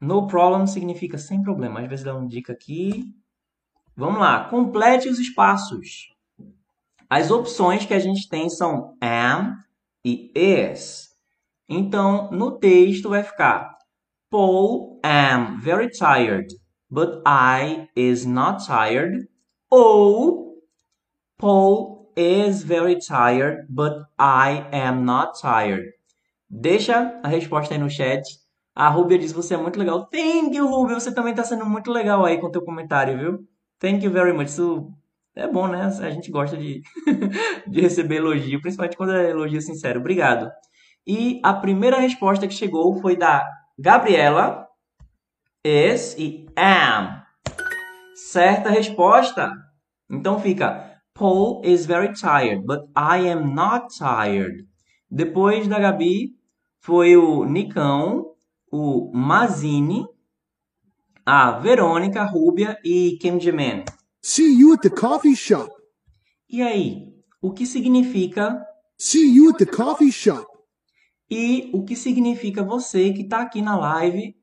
[0.00, 1.80] No problem significa sem problema.
[1.80, 3.14] Às vezes dá uma dica aqui.
[3.94, 4.48] Vamos lá.
[4.48, 6.12] Complete os espaços.
[7.08, 9.56] As opções que a gente tem são am
[10.04, 11.14] e is.
[11.68, 13.78] Então, no texto vai ficar
[14.30, 16.48] Paul am very tired,
[16.90, 19.28] but I is not tired.
[19.70, 20.41] Ou
[21.42, 25.92] Paul is very tired, but I am not tired.
[26.48, 28.22] Deixa a resposta aí no chat.
[28.76, 30.06] A Rubia diz: Você é muito legal.
[30.06, 31.00] Thank you, Rubia.
[31.00, 33.40] Você também está sendo muito legal aí com o teu comentário, viu?
[33.80, 34.50] Thank you very much.
[34.50, 34.88] Isso
[35.34, 35.82] é bom, né?
[35.82, 36.80] A gente gosta de,
[37.66, 39.98] de receber elogio, principalmente quando é elogio sincero.
[39.98, 40.48] Obrigado.
[41.04, 43.44] E a primeira resposta que chegou foi da
[43.76, 44.68] Gabriela.
[45.64, 47.20] Is e am.
[48.14, 49.52] Certa resposta.
[50.08, 54.66] Então fica Paul is very tired, but I am not tired.
[55.10, 56.34] Depois da Gabi
[56.80, 58.34] foi o Nicão,
[58.70, 60.06] o Mazini,
[61.24, 63.84] a Verônica, a Rúbia e Kim Jemen.
[64.22, 65.70] See you at the coffee shop.
[66.48, 67.08] E aí,
[67.40, 68.64] o que significa
[68.98, 70.46] See you at the coffee shop.
[71.30, 74.34] e o que significa você que está aqui na live,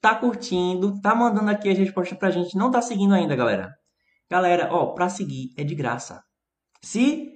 [0.00, 3.77] tá curtindo, tá mandando aqui as respostas pra gente, não tá seguindo ainda, galera.
[4.30, 6.22] Galera, ó, para seguir é de graça.
[6.82, 7.34] Se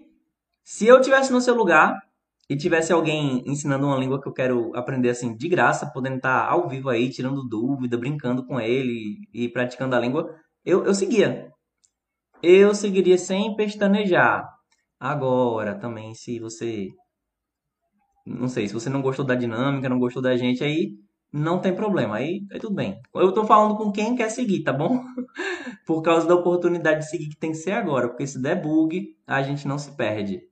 [0.64, 1.94] Se eu tivesse no seu lugar
[2.48, 6.46] e tivesse alguém ensinando uma língua que eu quero aprender assim de graça, podendo estar
[6.48, 11.50] ao vivo aí, tirando dúvida, brincando com ele e praticando a língua, eu, eu seguia.
[12.42, 14.48] Eu seguiria sem pestanejar.
[15.00, 16.88] Agora, também, se você.
[18.26, 20.90] Não sei, se você não gostou da dinâmica, não gostou da gente, aí
[21.32, 23.00] não tem problema, aí, aí tudo bem.
[23.14, 25.02] Eu tô falando com quem quer seguir, tá bom?
[25.86, 29.16] Por causa da oportunidade de seguir que tem que ser agora, porque se der bug,
[29.26, 30.42] a gente não se perde.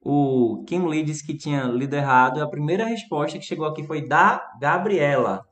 [0.00, 4.08] O Kim Lee disse que tinha lido errado, a primeira resposta que chegou aqui foi
[4.08, 5.44] da Gabriela.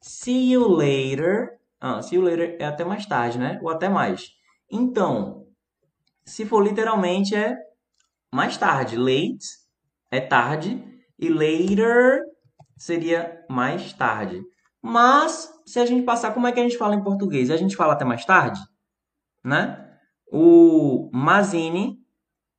[0.00, 1.58] See you later.
[1.80, 3.58] Ah, see you later é até mais tarde, né?
[3.62, 4.30] Ou até mais.
[4.70, 5.46] Então,
[6.24, 7.56] se for literalmente é
[8.32, 8.96] mais tarde.
[8.96, 9.46] Late
[10.10, 10.84] é tarde
[11.18, 12.20] e later
[12.78, 14.40] seria mais tarde.
[14.80, 17.50] Mas, se a gente passar, como é que a gente fala em português?
[17.50, 18.60] A gente fala até mais tarde,
[19.44, 19.84] né?
[20.30, 21.98] O Mazini,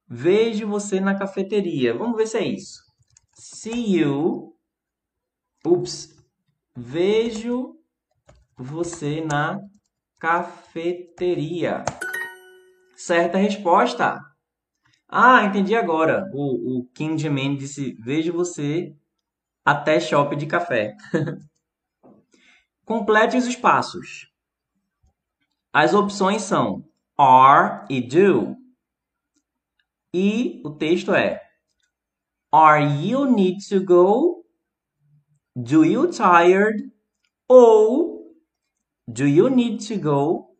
[0.07, 1.97] vejo você na cafeteria.
[1.97, 2.79] Vamos ver se é isso.
[3.33, 4.53] See you.
[5.65, 6.09] Ups.
[6.75, 7.75] Vejo
[8.57, 9.59] você na
[10.19, 11.83] cafeteria.
[12.95, 14.19] Certa resposta.
[15.07, 16.29] Ah, entendi agora.
[16.33, 18.93] O, o Kim Jimin disse: Vejo você
[19.69, 20.97] até shopping de café.
[22.83, 24.27] Complete os espaços.
[25.71, 26.83] As opções são
[27.15, 28.55] are e do.
[30.11, 31.39] E o texto é
[32.51, 34.43] Are you need to go?
[35.55, 36.91] Do you tired?
[37.47, 38.19] Ou
[39.07, 40.55] Do you need to go?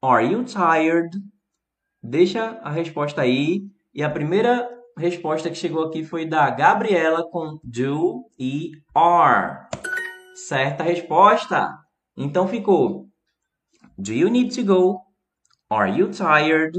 [0.00, 1.10] Are you tired?
[2.00, 3.66] Deixa a resposta aí.
[3.92, 9.66] E a primeira resposta que chegou aqui foi da Gabriela com do e are.
[10.34, 11.78] Certa resposta.
[12.16, 13.08] Então ficou
[13.98, 15.00] Do you need to go?
[15.70, 16.78] Are you tired?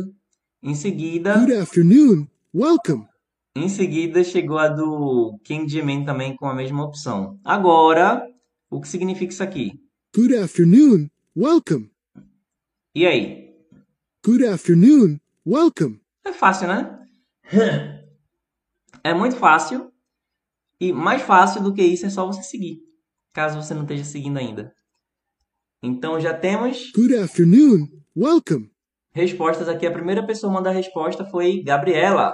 [0.61, 2.27] Em seguida, Good afternoon.
[2.55, 3.07] Welcome.
[3.55, 7.39] em seguida chegou a do King Jimin também com a mesma opção.
[7.43, 8.25] Agora,
[8.69, 9.79] o que significa isso aqui?
[10.15, 11.09] Good afternoon.
[11.35, 11.89] Welcome.
[12.95, 13.51] E aí?
[14.25, 15.19] Good afternoon.
[15.45, 15.99] Welcome.
[16.23, 16.99] É fácil, né?
[19.03, 19.91] É muito fácil.
[20.79, 22.79] E mais fácil do que isso é só você seguir,
[23.33, 24.73] caso você não esteja seguindo ainda.
[25.81, 27.87] Então já temos Good afternoon.
[28.15, 28.71] Welcome.
[29.11, 29.85] respostas aqui.
[29.85, 32.33] A primeira pessoa a mandar a resposta foi Gabriela.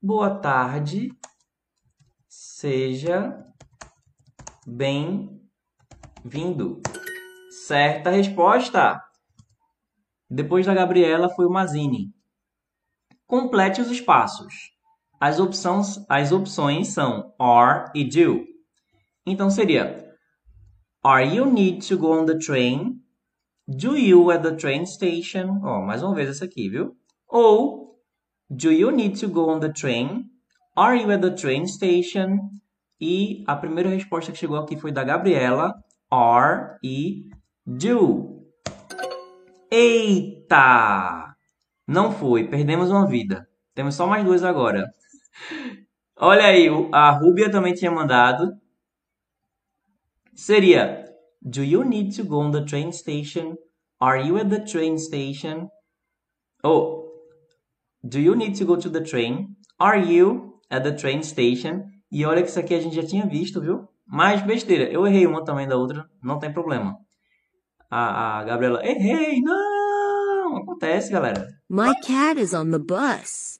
[0.00, 1.10] Boa tarde.
[2.28, 3.42] Seja
[4.66, 5.40] bem-vindo.
[7.50, 9.02] Certa resposta.
[10.30, 12.12] Depois da Gabriela foi o Mazini.
[13.26, 14.77] Complete os espaços.
[15.20, 18.44] As opções, as opções são are e do.
[19.26, 20.08] Então seria
[21.04, 23.00] Are you need to go on the train?
[23.66, 25.60] Do you at the train station?
[25.62, 26.96] Ó, mais uma vez essa aqui, viu?
[27.28, 27.88] Ou
[28.50, 30.30] Do you need to go on the train?
[30.74, 32.50] Are you at the train station?
[33.00, 35.74] E a primeira resposta que chegou aqui foi da Gabriela.
[36.10, 37.28] Are e
[37.66, 38.46] do.
[39.70, 41.34] Eita!
[41.86, 43.46] Não foi, perdemos uma vida.
[43.74, 44.86] Temos só mais duas agora.
[46.16, 48.52] Olha aí, a Rúbia também tinha mandado.
[50.34, 51.04] Seria
[51.40, 53.56] Do you need to go on the train station?
[54.00, 55.68] Are you at the train station?
[56.64, 57.08] Oh,
[58.02, 59.56] Do you need to go to the train?
[59.78, 61.84] Are you at the train station?
[62.10, 63.88] E olha que isso aqui a gente já tinha visto, viu?
[64.06, 66.96] Mas besteira, eu errei uma também da outra, não tem problema.
[67.90, 70.56] A, a Gabriela, errei, não!
[70.58, 71.46] Acontece, galera.
[71.68, 73.58] My cat is on the bus.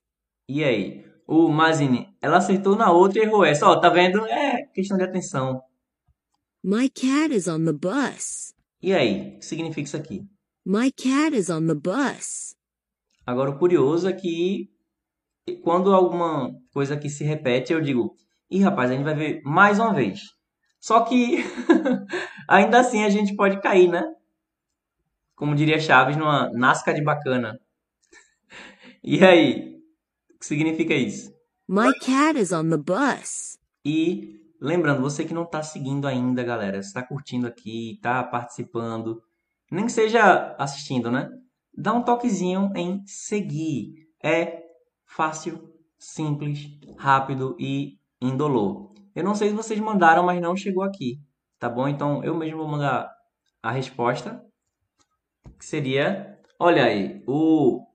[0.49, 1.05] E aí?
[1.31, 3.67] O Mazini, ela acertou na outra e errou essa.
[3.67, 4.25] Ó, tá vendo?
[4.25, 5.63] É questão de atenção.
[6.65, 8.55] My cat is on the bus.
[8.81, 9.35] E aí?
[9.35, 10.27] O que significa isso aqui?
[10.65, 12.57] My cat is on the bus.
[13.27, 14.71] Agora, o curioso é que
[15.63, 18.17] quando alguma coisa aqui se repete, eu digo,
[18.51, 20.21] ih, rapaz, a gente vai ver mais uma vez.
[20.81, 21.45] Só que
[22.49, 24.03] ainda assim a gente pode cair, né?
[25.37, 27.61] Como diria Chaves, numa nasca de bacana.
[29.05, 29.68] E aí?
[30.49, 31.31] Significa isso?
[31.69, 33.59] My cat is on the bus.
[33.85, 39.23] E lembrando, você que não está seguindo ainda, galera, está curtindo aqui, está participando,
[39.71, 41.29] nem que seja assistindo, né?
[41.77, 43.93] Dá um toquezinho em seguir.
[44.25, 44.63] É
[45.05, 48.95] fácil, simples, rápido e indolor.
[49.15, 51.21] Eu não sei se vocês mandaram, mas não chegou aqui,
[51.59, 51.87] tá bom?
[51.87, 53.13] Então eu mesmo vou mandar
[53.63, 54.43] a resposta,
[55.59, 57.88] que seria, olha aí, o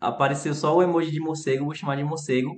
[0.00, 2.50] apareceu só o emoji de morcego, vou chamar de morcego.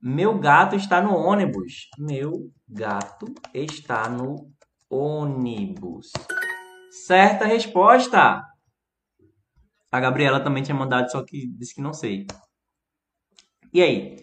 [0.00, 1.88] Meu gato está no ônibus.
[1.98, 4.52] Meu gato está no
[4.90, 6.12] ônibus.
[7.06, 8.42] Certa resposta.
[9.90, 12.26] A Gabriela também tinha mandado, só que disse que não sei.
[13.72, 14.16] E aí?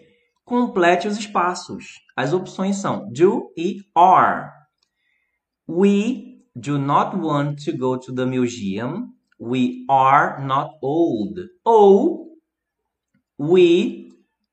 [0.45, 1.99] Complete os espaços.
[2.15, 4.51] As opções são do e are.
[5.67, 9.13] We do not want to go to the museum.
[9.39, 11.39] We are not old.
[11.63, 12.20] Ou
[13.41, 14.12] we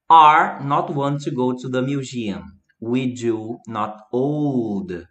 [0.08, 2.58] are not want to go to the museum.
[2.80, 5.06] We do not old.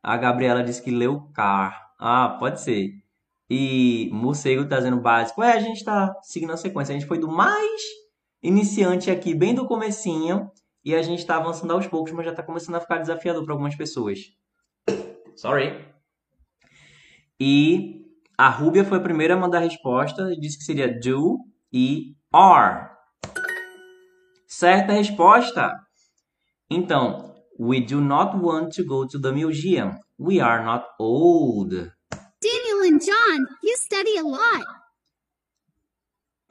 [0.00, 1.76] A Gabriela disse que leu car.
[1.98, 2.92] Ah, pode ser.
[3.50, 5.42] E morcego tá dizendo básico.
[5.42, 6.94] É, a gente tá seguindo a sequência.
[6.94, 7.82] A gente foi do mais
[8.40, 10.48] iniciante aqui, bem do comecinho,
[10.84, 13.52] e a gente tá avançando aos poucos, mas já tá começando a ficar desafiador para
[13.52, 14.20] algumas pessoas.
[15.34, 15.84] Sorry.
[17.40, 18.06] E
[18.38, 21.38] a Rúbia foi a primeira a mandar a resposta, disse que seria do
[21.72, 22.99] e are.
[24.60, 25.72] Certa resposta.
[26.68, 29.98] Então, we do not want to go to the museum.
[30.18, 31.70] We are not old.
[31.70, 34.62] Daniel and John, you study a lot.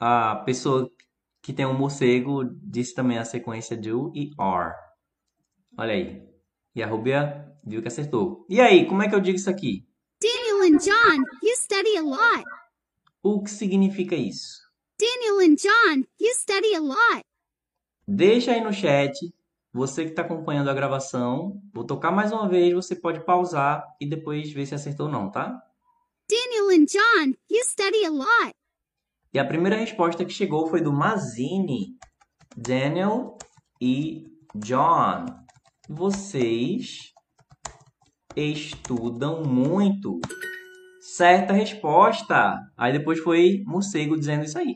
[0.00, 0.90] A pessoa
[1.40, 4.74] que tem um morcego disse também a sequência do e are.
[5.78, 6.20] Olha aí.
[6.74, 8.44] E a Rubia viu que acertou.
[8.48, 9.86] E aí, como é que eu digo isso aqui?
[10.20, 12.44] Daniel and John, you study a lot.
[13.22, 14.58] O que significa isso?
[14.98, 17.29] Daniel and John, you study a lot.
[18.12, 19.14] Deixa aí no chat.
[19.72, 24.08] Você que está acompanhando a gravação, vou tocar mais uma vez, você pode pausar e
[24.08, 25.62] depois ver se acertou ou não, tá?
[26.28, 28.52] Daniel and John, you study a lot.
[29.32, 31.96] E a primeira resposta que chegou foi do Mazini.
[32.56, 33.38] Daniel
[33.80, 34.24] e
[34.56, 35.26] John,
[35.88, 37.12] vocês
[38.34, 40.18] estudam muito.
[41.00, 42.58] Certa resposta.
[42.76, 44.74] Aí depois foi morcego dizendo isso aí.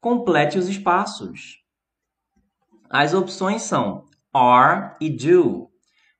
[0.00, 1.64] Complete os espaços.
[2.90, 5.68] As opções são are e do.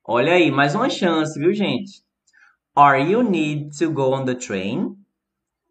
[0.03, 2.01] Olha aí, mais uma chance, viu, gente?
[2.75, 4.95] Are you need to go on the train?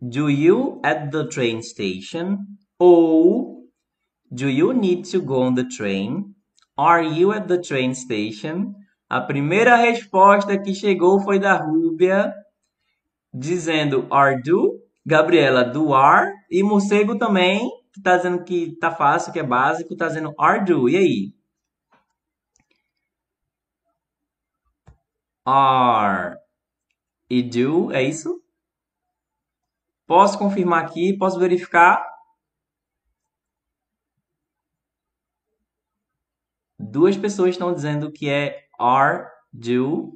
[0.01, 2.39] Do you at the train station?
[2.79, 3.69] Ou
[4.31, 6.35] do you need to go on the train?
[6.77, 8.75] Are you at the train station?
[9.09, 12.33] A primeira resposta que chegou foi da Rúbia,
[13.33, 14.81] dizendo are do.
[15.05, 16.33] Gabriela, do are.
[16.51, 17.71] E Morcego também,
[18.03, 20.89] tá dizendo que tá fácil, que é básico, tá dizendo are do.
[20.89, 21.35] E aí?
[25.47, 26.37] Are
[27.31, 28.43] e do, é isso?
[30.07, 32.05] Posso confirmar aqui, posso verificar.
[36.79, 40.13] Duas pessoas estão dizendo que é are, do.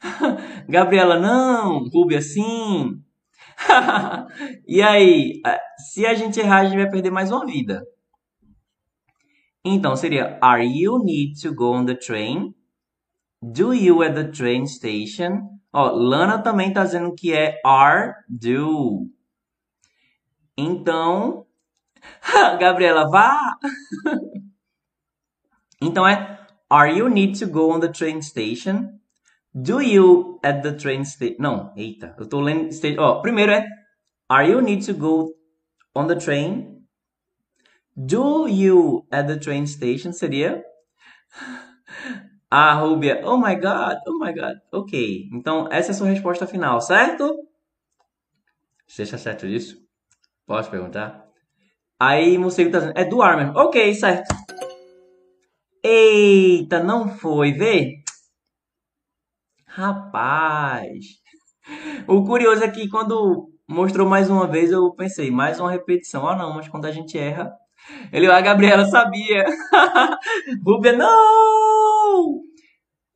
[0.68, 1.88] Gabriela, não.
[1.88, 3.02] Rubia, sim.
[4.66, 5.40] e aí,
[5.92, 7.82] se a gente errar, a gente vai perder mais uma vida.
[9.64, 12.54] Então, seria Are you need to go on the train?
[13.42, 15.60] Do you at the train station?
[15.72, 19.08] Ó, Lana também tá dizendo que é are, do.
[20.56, 21.46] Então,
[22.58, 23.36] Gabriela, vá!
[25.82, 26.38] então é
[26.70, 28.98] Are you need to go on the train station?
[29.58, 31.36] Do you at the train station?
[31.40, 32.68] Não, eita, eu tô lendo.
[32.98, 33.66] Ó, primeiro é
[34.28, 35.32] Are you need to go
[35.94, 36.84] on the train?
[37.96, 40.12] Do you at the train station?
[40.12, 40.62] Seria
[42.50, 44.58] a Rúbia, oh my god, oh my god.
[44.70, 47.34] Ok, então essa é a sua resposta final, certo?
[48.86, 49.78] Você está certo disso?
[50.46, 51.26] Posso perguntar?
[51.98, 53.52] Aí Morcego tá dizendo, é do Armin.
[53.56, 54.34] Ok, certo.
[55.82, 58.05] Eita, não foi, vê?
[59.76, 61.04] Rapaz.
[62.08, 66.26] O curioso é que quando mostrou mais uma vez, eu pensei, mais uma repetição.
[66.26, 67.52] Ah, não, mas quando a gente erra.
[68.10, 69.44] Ele, a Gabriela sabia.
[70.64, 72.40] Rúbia, não!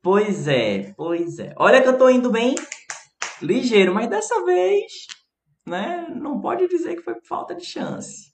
[0.03, 1.51] Pois é, pois é.
[1.57, 2.53] Olha que eu tô indo bem
[3.41, 5.07] ligeiro, mas dessa vez,
[5.65, 8.31] né, não pode dizer que foi por falta de chance.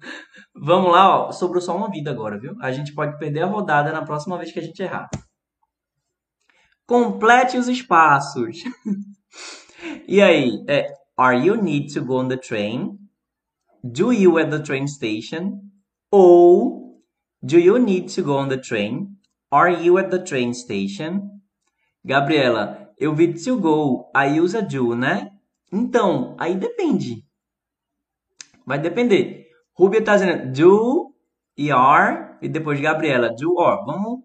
[0.53, 2.53] Vamos lá, ó, sobrou só uma vida agora, viu?
[2.61, 5.07] A gente pode perder a rodada na próxima vez que a gente errar.
[6.89, 8.63] Complete os espaços.
[10.07, 12.97] e aí, é, are you need to go on the train?
[13.83, 15.61] Do you at the train station?
[16.11, 16.99] Ou
[17.43, 19.07] do you need to go on the train?
[19.51, 21.29] Are you at the train station?
[22.03, 25.29] Gabriela, eu vi to go, aí usa do, né?
[25.71, 27.23] Então, aí depende.
[28.65, 29.45] Vai depender.
[29.77, 31.13] Rubia tá dizendo do
[31.55, 33.85] e are, e depois Gabriela, do or.
[33.85, 34.21] Vamos,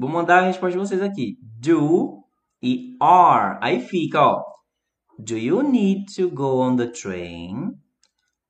[0.00, 1.36] vou mandar a resposta de vocês aqui.
[1.60, 2.24] Do
[2.62, 3.58] e are.
[3.60, 4.44] Aí fica, ó.
[5.18, 7.72] Do you need to go on the train?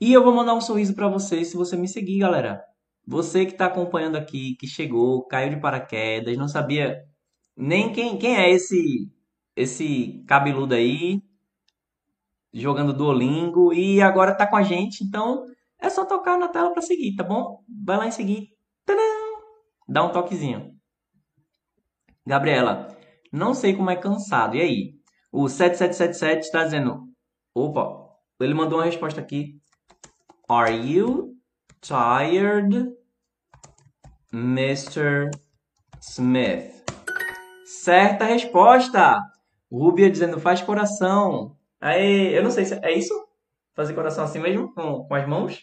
[0.00, 2.62] E eu vou mandar um sorriso para você se você me seguir, galera.
[3.06, 7.02] Você que está acompanhando aqui, que chegou, caiu de paraquedas, não sabia
[7.56, 9.10] nem quem, quem é esse
[9.56, 11.22] esse cabeludo aí
[12.52, 15.44] jogando Duolingo e agora tá com a gente, então
[15.78, 17.62] é só tocar na tela para seguir, tá bom?
[17.84, 18.48] Vai lá em seguir.
[18.84, 19.00] Tadã!
[19.88, 20.74] Dá um toquezinho.
[22.26, 22.96] Gabriela,
[23.32, 24.56] não sei como é cansado.
[24.56, 24.94] E aí?
[25.30, 27.08] O 7777 está dizendo:
[27.54, 28.08] opa,
[28.40, 29.60] ele mandou uma resposta aqui.
[30.48, 31.34] Are you
[31.80, 32.94] tired,
[34.32, 35.30] Mr.
[36.00, 36.83] Smith?
[37.82, 39.20] Certa resposta.
[39.70, 41.56] Rubia dizendo faz coração.
[41.80, 43.12] Aí, eu não sei se é isso?
[43.74, 45.60] Fazer coração assim mesmo, com, com as mãos?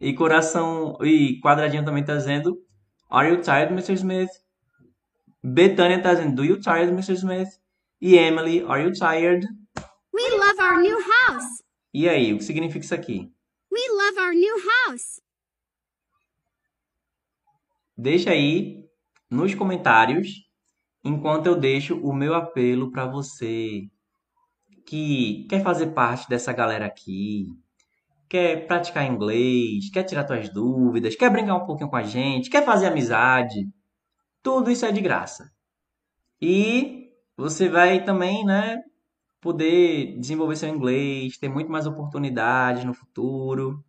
[0.00, 0.96] E coração.
[1.02, 2.56] E quadradinho também tá dizendo
[3.10, 3.94] Are you tired, Mr.
[3.94, 4.30] Smith?
[5.42, 7.14] Betânia tá dizendo Do you tired, Mr.
[7.14, 7.48] Smith?
[8.00, 9.46] E Emily, Are you tired?
[10.12, 11.62] We love our new house.
[11.92, 13.30] E aí, o que significa isso aqui?
[13.72, 15.20] We love our new house.
[17.96, 18.88] Deixa aí
[19.28, 20.43] nos comentários
[21.04, 23.82] enquanto eu deixo o meu apelo para você
[24.86, 27.46] que quer fazer parte dessa galera aqui,
[28.28, 32.64] quer praticar inglês, quer tirar suas dúvidas, quer brincar um pouquinho com a gente, quer
[32.64, 33.68] fazer amizade.
[34.42, 35.50] Tudo isso é de graça.
[36.40, 38.82] E você vai também, né,
[39.40, 43.84] poder desenvolver seu inglês, ter muito mais oportunidades no futuro.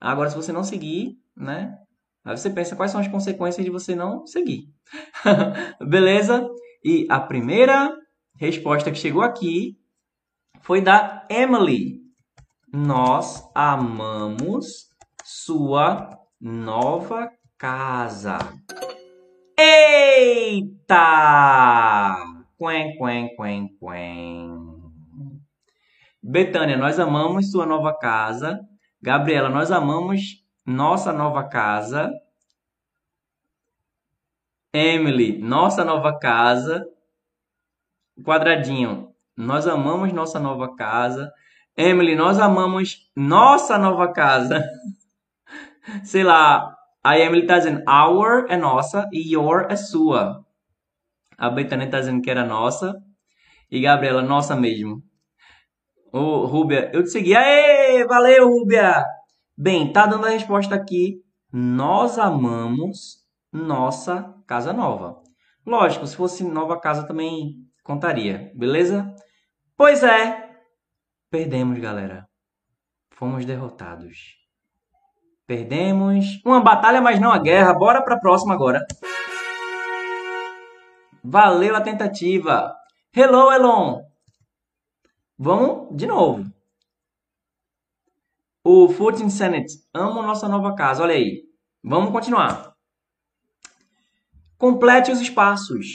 [0.00, 1.78] Agora, se você não seguir, né,
[2.24, 4.68] Aí você pensa quais são as consequências de você não seguir.
[5.80, 6.48] Beleza?
[6.82, 7.94] E a primeira
[8.36, 9.78] resposta que chegou aqui
[10.62, 12.00] foi da Emily.
[12.72, 14.88] Nós amamos
[15.22, 18.38] sua nova casa.
[19.58, 20.94] Eita!
[22.58, 24.74] Quen, quen, quen, quen.
[26.22, 28.58] Betânia, nós amamos sua nova casa.
[29.02, 32.10] Gabriela, nós amamos nossa nova casa.
[34.72, 36.86] Emily, nossa nova casa.
[38.24, 41.32] Quadradinho, nós amamos nossa nova casa.
[41.76, 44.64] Emily, nós amamos nossa nova casa.
[46.04, 50.44] Sei lá, a Emily tá dizendo our é nossa e your é sua.
[51.36, 52.94] A Betânia tá dizendo que era nossa.
[53.70, 55.02] E Gabriela, nossa mesmo.
[56.12, 57.34] Ô, Rúbia, eu te segui.
[57.34, 59.04] Aê, valeu, Rúbia!
[59.56, 61.22] Bem, tá dando a resposta aqui.
[61.52, 63.18] Nós amamos
[63.52, 65.22] nossa casa nova.
[65.64, 69.14] Lógico, se fosse nova casa também contaria, beleza?
[69.76, 70.58] Pois é,
[71.30, 72.28] perdemos, galera.
[73.10, 74.34] Fomos derrotados.
[75.46, 77.74] Perdemos uma batalha, mas não a guerra.
[77.74, 78.84] Bora para a próxima agora.
[81.22, 82.74] Valeu a tentativa.
[83.14, 84.02] Hello, Elon.
[85.38, 86.53] Vamos de novo.
[88.66, 89.74] O Footing Senate.
[89.92, 91.02] Amo nossa nova casa.
[91.02, 91.42] Olha aí.
[91.84, 92.72] Vamos continuar.
[94.56, 95.86] Complete os espaços.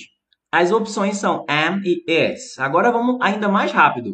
[0.52, 2.60] As opções são am e is.
[2.60, 4.14] Agora vamos ainda mais rápido.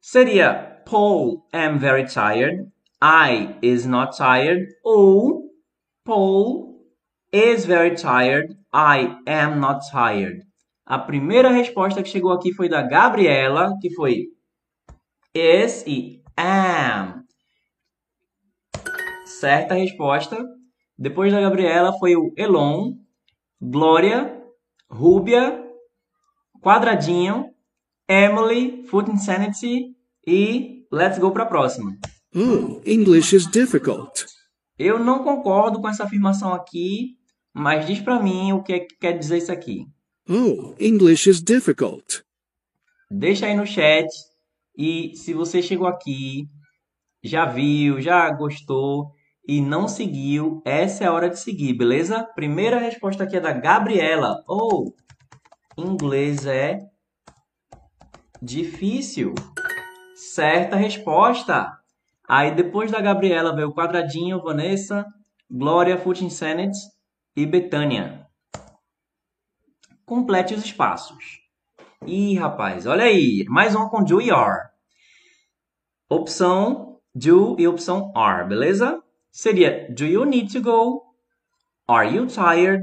[0.00, 2.66] Seria Paul am very tired.
[3.00, 4.66] I is not tired.
[4.82, 5.48] Ou
[6.04, 6.80] Paul
[7.32, 8.56] is very tired.
[8.74, 10.42] I am not tired.
[10.84, 14.24] A primeira resposta que chegou aqui foi da Gabriela, que foi
[15.32, 17.27] is e am.
[19.38, 20.44] Certa resposta.
[20.98, 22.94] Depois da Gabriela foi o Elon,
[23.60, 24.36] Glória,
[24.90, 25.64] Rúbia,
[26.60, 27.44] Quadradinho,
[28.08, 29.94] Emily, Foot Insanity
[30.26, 31.96] e let's go para a próxima.
[32.34, 34.26] Oh, English is difficult.
[34.76, 37.16] Eu não concordo com essa afirmação aqui,
[37.54, 39.86] mas diz para mim o que, é que quer dizer isso aqui.
[40.28, 42.24] Oh, English is difficult.
[43.08, 44.08] Deixa aí no chat
[44.76, 46.48] e se você chegou aqui,
[47.22, 49.12] já viu, já gostou,
[49.48, 52.22] e não seguiu, essa é a hora de seguir, beleza?
[52.34, 54.44] Primeira resposta aqui é da Gabriela.
[54.46, 54.94] Ou,
[55.74, 56.82] oh, inglês é
[58.42, 59.34] difícil.
[60.14, 61.72] Certa resposta.
[62.28, 65.06] Aí depois da Gabriela veio o quadradinho, Vanessa,
[65.50, 66.78] Glória, Footing Senate
[67.34, 68.26] e Betânia.
[70.04, 71.40] Complete os espaços.
[72.06, 73.46] Ih, rapaz, olha aí.
[73.48, 74.68] Mais um com do e are.
[76.10, 79.02] Opção do e opção are, beleza?
[79.30, 81.02] Seria Do you need to go?
[81.86, 82.82] Are you tired?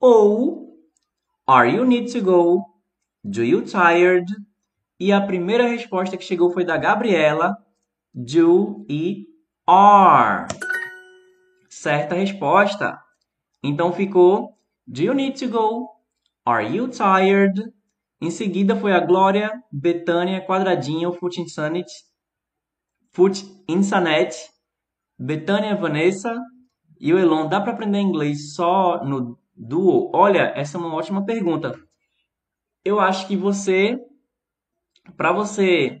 [0.00, 0.70] Ou
[1.46, 2.64] Are you need to go?
[3.24, 4.26] Do you tired?
[4.98, 7.56] E a primeira resposta que chegou foi da Gabriela.
[8.14, 9.26] Do e
[9.66, 10.46] are.
[11.68, 12.98] Certa resposta.
[13.62, 15.88] Então ficou Do you need to go?
[16.44, 17.72] Are you tired?
[18.20, 21.92] Em seguida foi a Glória, Betânia, Quadradinho, Foot Insanity,
[23.12, 23.44] Foot
[25.20, 26.34] Betânia, Vanessa
[26.98, 27.48] e o Elon.
[27.48, 30.10] Dá para aprender inglês só no Duo?
[30.14, 31.74] Olha, essa é uma ótima pergunta.
[32.84, 33.98] Eu acho que você,
[35.16, 36.00] para você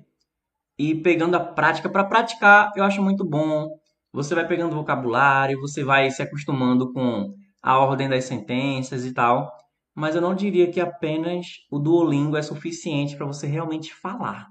[0.78, 3.68] ir pegando a prática, para praticar, eu acho muito bom.
[4.12, 9.60] Você vai pegando vocabulário, você vai se acostumando com a ordem das sentenças e tal
[9.94, 14.48] mas eu não diria que apenas o Duolingo é suficiente para você realmente falar.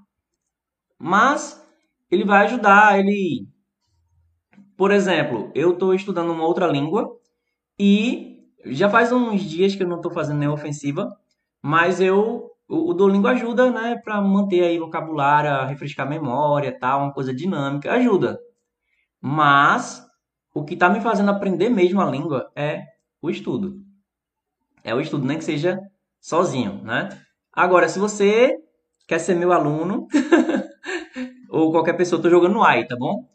[0.98, 1.60] Mas
[2.10, 3.48] ele vai ajudar, ele
[4.80, 7.14] Por exemplo, eu estou estudando uma outra língua
[7.78, 11.14] e já faz uns dias que eu não estou fazendo nenhuma ofensiva,
[11.62, 17.12] mas eu o, Duolingo ajuda, né, para manter aí vocabulário, refrescar a memória, tal, uma
[17.12, 18.40] coisa dinâmica, ajuda.
[19.20, 20.02] Mas
[20.54, 22.84] o que está me fazendo aprender mesmo a língua é
[23.20, 23.82] o estudo
[24.82, 25.78] é o estudo, nem que seja
[26.20, 27.10] sozinho, né?
[27.52, 28.56] Agora, se você
[29.06, 30.06] quer ser meu aluno,
[31.50, 33.29] ou qualquer pessoa, estou jogando no AI, tá bom?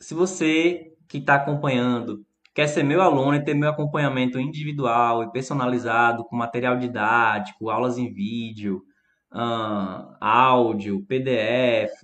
[0.00, 2.24] Se você que está acompanhando
[2.54, 7.98] quer ser meu aluno e ter meu acompanhamento individual e personalizado, com material didático, aulas
[7.98, 8.82] em vídeo,
[10.20, 12.00] áudio, PDF,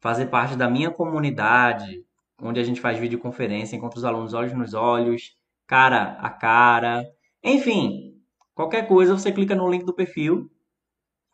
[0.00, 2.04] fazer parte da minha comunidade,
[2.40, 5.36] onde a gente faz videoconferência, encontra os alunos olhos nos olhos,
[5.66, 7.04] cara a cara,
[7.42, 8.14] enfim,
[8.54, 10.48] qualquer coisa você clica no link do perfil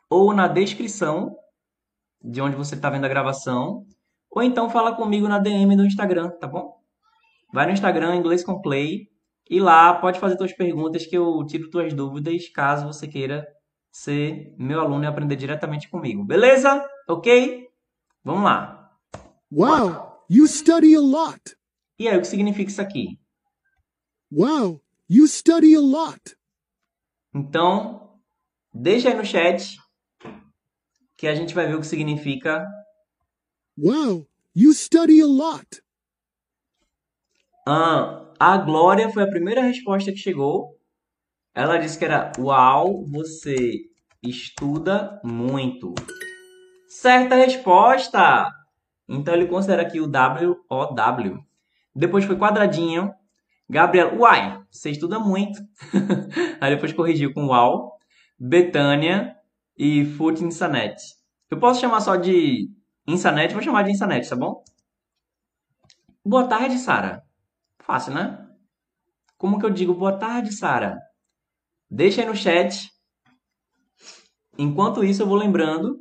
[0.09, 1.35] ou na descrição
[2.23, 3.85] de onde você está vendo a gravação,
[4.31, 6.79] ou então fala comigo na DM do Instagram, tá bom?
[7.53, 9.09] Vai no Instagram, Inglês com Play,
[9.49, 13.45] e lá pode fazer suas perguntas que eu tiro suas dúvidas caso você queira
[13.91, 16.23] ser meu aluno e aprender diretamente comigo.
[16.23, 16.83] Beleza?
[17.09, 17.67] Ok?
[18.23, 18.89] Vamos lá.
[19.51, 21.41] Wow, you study a lot.
[21.99, 23.19] E aí, o que significa isso aqui?
[24.31, 24.81] Wow,
[25.13, 26.21] You study a lot.
[27.35, 28.17] Então,
[28.73, 29.77] deixa aí no chat
[31.17, 32.65] que a gente vai ver o que significa.
[33.77, 35.81] Wow, you study a lot.
[37.65, 40.77] Ah, a Glória foi a primeira resposta que chegou.
[41.53, 43.79] Ela disse que era Uau, você
[44.21, 45.93] estuda muito.
[46.87, 48.47] Certa resposta!
[49.07, 51.39] Então ele considera aqui o W O W.
[51.95, 53.13] Depois foi quadradinho,
[53.69, 55.59] Gabriel, uai, você estuda muito.
[56.59, 57.97] Aí depois corrigiu com uau.
[58.37, 59.35] Betânia
[59.77, 60.97] e Foot Insanet.
[61.49, 62.69] Eu posso chamar só de
[63.11, 64.63] Insanet, vou chamar de Insanet, tá bom?
[66.23, 67.23] Boa tarde, Sara.
[67.79, 68.47] Fácil, né?
[69.37, 70.97] Como que eu digo boa tarde, Sara?
[71.89, 72.89] Deixa aí no chat.
[74.57, 75.99] Enquanto isso, eu vou lembrando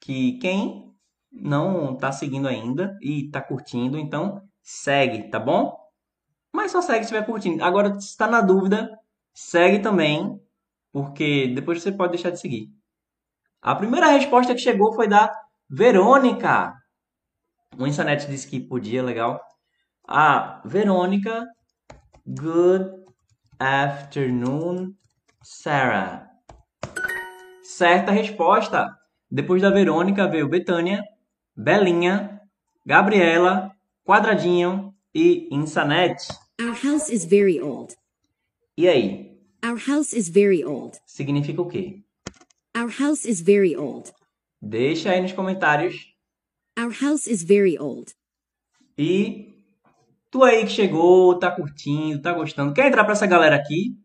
[0.00, 0.92] que quem
[1.30, 5.78] não está seguindo ainda e está curtindo, então segue, tá bom?
[6.52, 7.62] Mas só segue se estiver curtindo.
[7.62, 8.90] Agora, se está na dúvida,
[9.32, 10.40] segue também,
[10.90, 12.68] porque depois você pode deixar de seguir.
[13.62, 15.30] A primeira resposta que chegou foi da
[15.72, 16.74] Verônica.
[17.78, 19.40] O Insanet disse que podia, legal.
[20.04, 21.46] A Verônica,
[22.26, 22.90] good
[23.56, 24.96] afternoon,
[25.44, 26.28] Sarah.
[27.62, 28.88] Certa resposta.
[29.30, 31.04] Depois da Verônica veio Betânia,
[31.56, 32.40] Belinha,
[32.84, 33.70] Gabriela,
[34.04, 36.16] Quadradinho e Insanet.
[36.60, 37.94] Our house is very old.
[38.76, 39.38] E aí?
[39.64, 40.98] Our house is very old.
[41.06, 42.02] Significa o quê?
[42.76, 44.12] Our house is very old.
[44.60, 46.14] Deixa aí nos comentários.
[46.78, 48.12] Our house is very old.
[48.96, 49.64] E
[50.30, 53.96] tu aí que chegou, tá curtindo, tá gostando, quer entrar para essa galera aqui?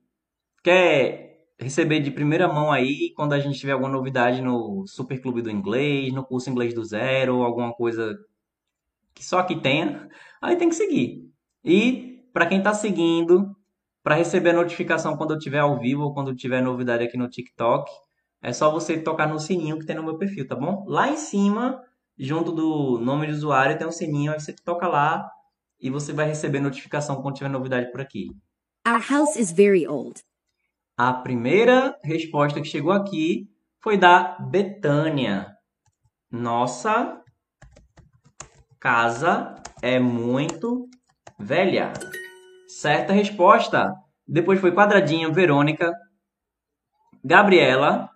[0.63, 1.25] Quer
[1.59, 5.51] receber de primeira mão aí quando a gente tiver alguma novidade no Super Clube do
[5.51, 8.17] Inglês, no curso Inglês do Zero, alguma coisa
[9.13, 10.09] que só aqui tenha,
[10.41, 11.29] aí tem que seguir.
[11.63, 13.55] E para quem está seguindo,
[14.03, 17.29] para receber a notificação quando eu estiver ao vivo ou quando tiver novidade aqui no
[17.29, 17.89] TikTok,
[18.45, 20.85] é só você tocar no sininho que tem no meu perfil, tá bom?
[20.87, 21.81] Lá em cima,
[22.15, 25.27] junto do nome de usuário, tem um sininho, aí você toca lá
[25.81, 28.27] e você vai receber notificação quando tiver novidade por aqui.
[28.87, 30.21] Our house is very old.
[30.95, 33.49] A primeira resposta que chegou aqui
[33.81, 35.51] foi da Betânia.
[36.29, 37.19] Nossa
[38.79, 40.87] casa é muito
[41.39, 41.93] velha.
[42.67, 43.91] Certa resposta.
[44.27, 45.91] Depois foi Quadradinho, Verônica,
[47.23, 48.14] Gabriela,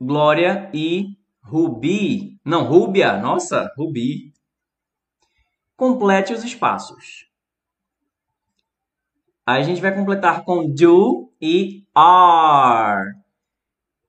[0.00, 2.38] Glória e Rubi.
[2.44, 3.16] Não, Rúbia.
[3.18, 4.32] Nossa, Rubi.
[5.76, 7.28] Complete os espaços.
[9.46, 13.12] a gente vai completar com do e are.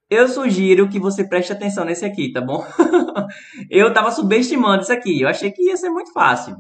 [0.10, 2.64] Eu sugiro que você preste atenção nesse aqui, tá bom?
[3.70, 5.22] eu tava subestimando isso aqui.
[5.22, 6.56] Eu achei que ia ser muito fácil.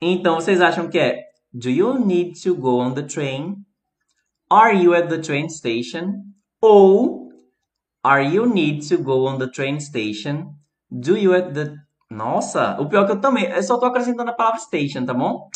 [0.00, 3.64] Então, vocês acham que é Do you need to go on the train?
[4.48, 6.28] Are you at the train station?
[6.62, 7.32] Ou
[8.04, 10.56] Are you need to go on the train station?
[10.90, 11.76] Do you at the
[12.10, 15.12] Nossa, o pior é que eu também, eu só tô acrescentando a palavra station, tá
[15.12, 15.50] bom?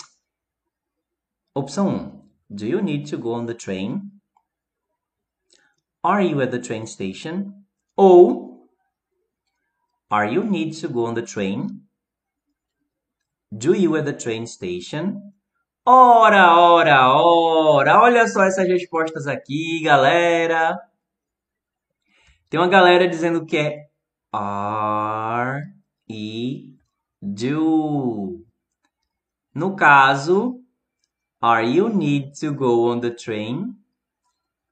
[1.55, 2.23] Opção 1.
[2.51, 4.03] Do you need to go on the train?
[6.03, 7.55] Are you at the train station?
[7.97, 8.69] Ou
[10.11, 11.87] Are you need to go on the train?
[13.51, 15.33] Do you at the train station?
[15.87, 18.03] Ora, ora, ora!
[18.03, 20.79] Olha só essas respostas aqui, galera.
[22.53, 23.89] Tem uma galera dizendo que é
[24.31, 25.63] are
[26.07, 26.77] e
[27.19, 28.45] do.
[29.55, 30.61] No caso,
[31.41, 33.75] are you need to go on the train?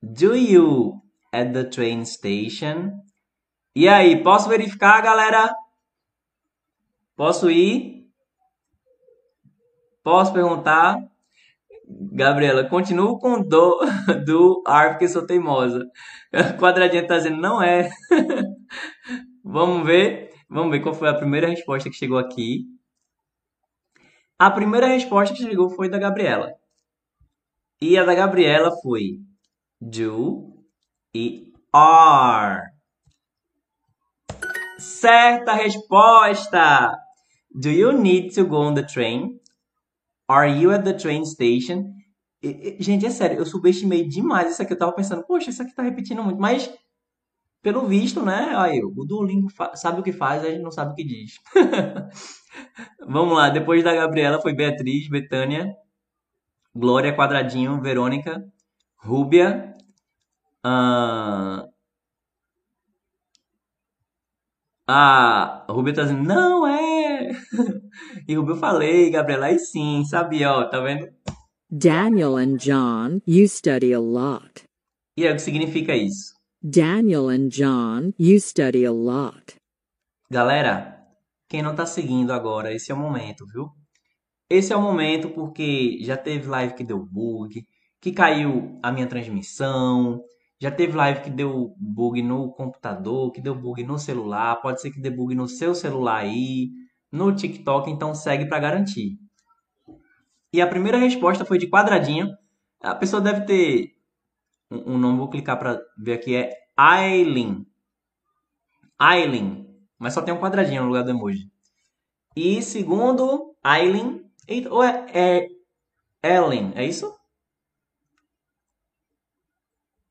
[0.03, 1.01] Do you
[1.33, 3.01] at the train station?
[3.75, 5.51] E aí, posso verificar, galera?
[7.17, 8.07] Posso ir?
[10.03, 11.10] Posso perguntar?
[12.13, 13.81] Gabriela, continuo com do,
[14.25, 15.85] do ar porque sou teimosa.
[16.59, 17.91] Quadradinha tá dizendo, não é.
[19.45, 20.31] Vamos ver.
[20.49, 22.65] Vamos ver qual foi a primeira resposta que chegou aqui.
[24.39, 26.53] A primeira resposta que chegou foi da Gabriela.
[27.81, 29.19] E a da Gabriela foi
[29.81, 30.65] do
[31.15, 32.71] e are.
[34.79, 36.97] Certa resposta!
[37.53, 39.40] Do you need to go on the train?
[40.31, 41.93] Are you at the train station?
[42.41, 44.73] E, e, gente, é sério, eu subestimei demais isso aqui.
[44.73, 46.41] Eu tava pensando, poxa, isso aqui tá repetindo muito.
[46.41, 46.73] Mas,
[47.61, 48.55] pelo visto, né?
[48.57, 51.35] Aí, o Duolingo sabe o que faz, a gente não sabe o que diz.
[53.09, 55.75] Vamos lá, depois da Gabriela foi Beatriz, Betânia,
[56.75, 58.41] Glória, Quadradinho, Verônica,
[58.99, 59.75] Rúbia,
[60.65, 61.69] uh...
[64.87, 67.31] A Rubio tá dizendo, não é.
[68.31, 71.09] e Rubio eu falei, Gabriela, aí sim, sabia, ó, tá vendo?
[71.69, 74.63] Daniel and John, you study a lot.
[75.17, 76.33] E é o que significa isso?
[76.63, 79.57] Daniel and John, you study a lot.
[80.31, 81.05] Galera,
[81.49, 83.69] quem não tá seguindo agora, esse é o momento, viu?
[84.49, 87.67] Esse é o momento porque já teve live que deu bug,
[88.01, 90.23] que caiu a minha transmissão,
[90.61, 94.93] já teve live que deu bug no computador, que deu bug no celular, pode ser
[94.93, 96.71] que dê bug no seu celular aí,
[97.11, 99.19] no TikTok, então segue para garantir.
[100.53, 102.37] E a primeira resposta foi de quadradinho.
[102.81, 103.97] A pessoa deve ter
[104.71, 107.67] um nome, vou clicar para ver aqui, é Aileen.
[108.99, 109.67] Aileen,
[109.99, 111.51] mas só tem um quadradinho no lugar do emoji.
[112.37, 114.25] E segundo, Aileen,
[114.71, 115.49] ou é, é
[116.23, 117.15] Ellen, é isso?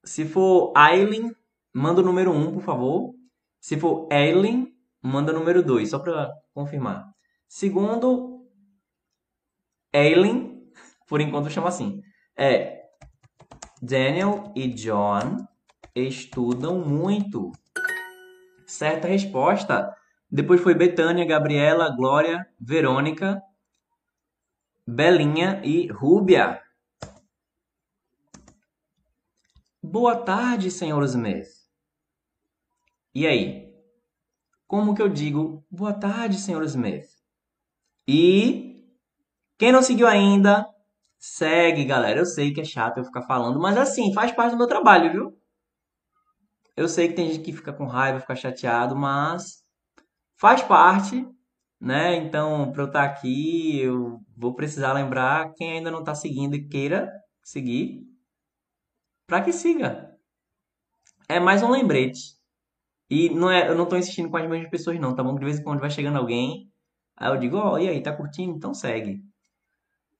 [0.03, 1.35] Se for Aileen,
[1.73, 3.15] manda o número 1, por favor.
[3.59, 7.09] Se for Aileen, manda o número 2, só para confirmar.
[7.47, 8.45] Segundo,
[9.93, 10.69] Aileen,
[11.07, 12.01] por enquanto chama assim,
[12.37, 12.83] é
[13.81, 15.47] Daniel e John
[15.95, 17.51] estudam muito.
[18.67, 19.95] Certa resposta.
[20.29, 23.41] Depois foi Betânia, Gabriela, Glória, Verônica,
[24.85, 26.61] Belinha e Rúbia.
[29.81, 31.47] Boa tarde, senhor Smith.
[33.15, 33.68] E aí?
[34.69, 37.07] Como que eu digo boa tarde, senhor Smith?
[38.07, 38.85] E
[39.57, 40.63] quem não seguiu ainda,
[41.17, 42.19] segue, galera.
[42.19, 45.11] Eu sei que é chato eu ficar falando, mas assim, faz parte do meu trabalho,
[45.11, 45.41] viu?
[46.77, 49.63] Eu sei que tem gente que fica com raiva, fica chateado, mas
[50.37, 51.27] faz parte,
[51.81, 52.15] né?
[52.17, 56.67] Então, para eu estar aqui, eu vou precisar lembrar quem ainda não está seguindo e
[56.67, 57.11] queira
[57.43, 58.03] seguir,
[59.25, 60.15] para que siga.
[61.27, 62.38] É mais um lembrete.
[63.09, 65.35] E não é, eu não tô insistindo com as mesmas pessoas não, tá bom?
[65.35, 66.71] De vez em quando vai chegando alguém,
[67.17, 68.55] aí eu digo, ó, oh, e aí, tá curtindo?
[68.55, 69.23] Então segue.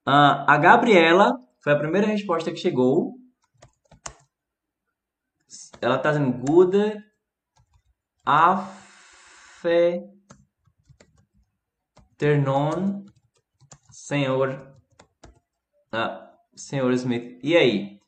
[0.07, 3.13] Uh, a Gabriela foi a primeira resposta que chegou.
[5.79, 6.75] Ela tá dizendo good
[12.17, 13.05] afternoon,
[13.91, 14.75] senhor,
[15.93, 17.39] uh, senhor Smith.
[17.43, 17.99] E aí?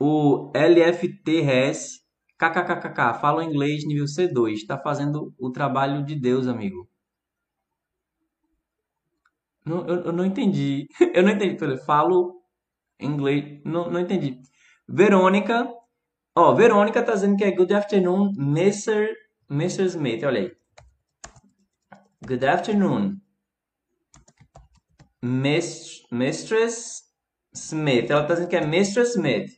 [0.00, 2.00] O LFTRS,
[2.38, 6.88] kkkk, fala inglês nível C2, está fazendo o trabalho de Deus, amigo.
[9.64, 10.88] Não, eu, eu, não entendi.
[11.14, 11.58] Eu não entendi.
[11.84, 12.40] Falo
[12.98, 13.60] inglês.
[13.64, 14.40] Não, não entendi.
[14.88, 15.68] Verônica.
[16.34, 19.14] Ó, Verônica tá dizendo que é Good afternoon, Mr.
[19.50, 19.84] Mr.
[19.84, 20.22] Smith.
[20.24, 20.52] Olha aí.
[22.26, 23.20] Good afternoon.
[25.22, 27.02] Mist- Mistress
[27.54, 28.10] Smith.
[28.10, 29.50] Ela tá dizendo que é Mistress Smith.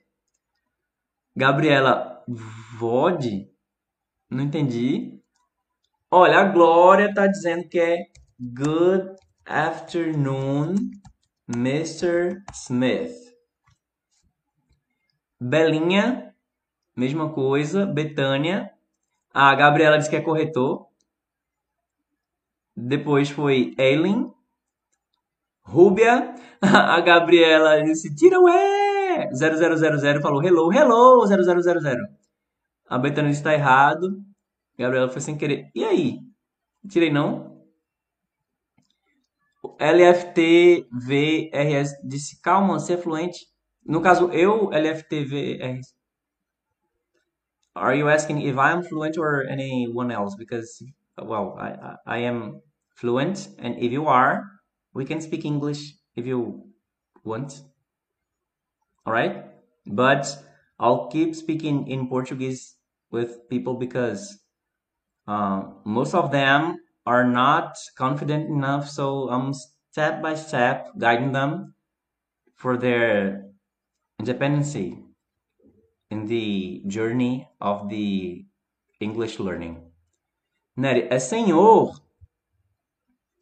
[1.36, 3.50] Gabriela, Vod?
[4.30, 5.20] Não entendi.
[6.08, 8.06] Olha, a Glória tá dizendo que é
[8.40, 10.76] Good afternoon,
[11.48, 12.40] Mr.
[12.54, 13.16] Smith.
[15.40, 16.32] Belinha,
[16.96, 17.84] mesma coisa.
[17.84, 18.70] Betânia.
[19.34, 20.86] A Gabriela disse que é corretor.
[22.76, 24.32] Depois foi Eileen.
[25.62, 26.32] Rúbia.
[26.62, 29.30] A Gabriela disse, tira ué!
[29.32, 32.19] 0000 falou hello, hello, 0000.
[32.90, 34.20] A Betânia disse, tá errado.
[34.76, 35.70] Gabriela foi sem querer.
[35.72, 36.18] E aí?
[36.88, 37.62] Tirei não?
[39.78, 40.82] LFTVRS
[42.02, 43.46] disse, calma, você é fluente.
[43.86, 45.94] No caso, eu, LFTVRS.
[47.76, 50.34] Are you asking if I am fluent or anyone else?
[50.36, 50.84] Because,
[51.16, 52.60] well, I, I am
[52.96, 54.42] fluent, and if you are,
[54.92, 56.64] we can speak English if you
[57.22, 57.62] want.
[59.06, 59.44] Alright?
[59.86, 60.26] But
[60.80, 62.79] I'll keep speaking in Portuguese
[63.10, 64.38] with people because
[65.26, 69.52] uh, most of them are not confident enough, so I'm
[69.90, 71.74] step by step guiding them
[72.54, 73.46] for their
[74.18, 74.98] independency
[76.10, 78.44] in the journey of the
[79.00, 79.90] English learning.
[80.76, 82.00] Nery, é senhor.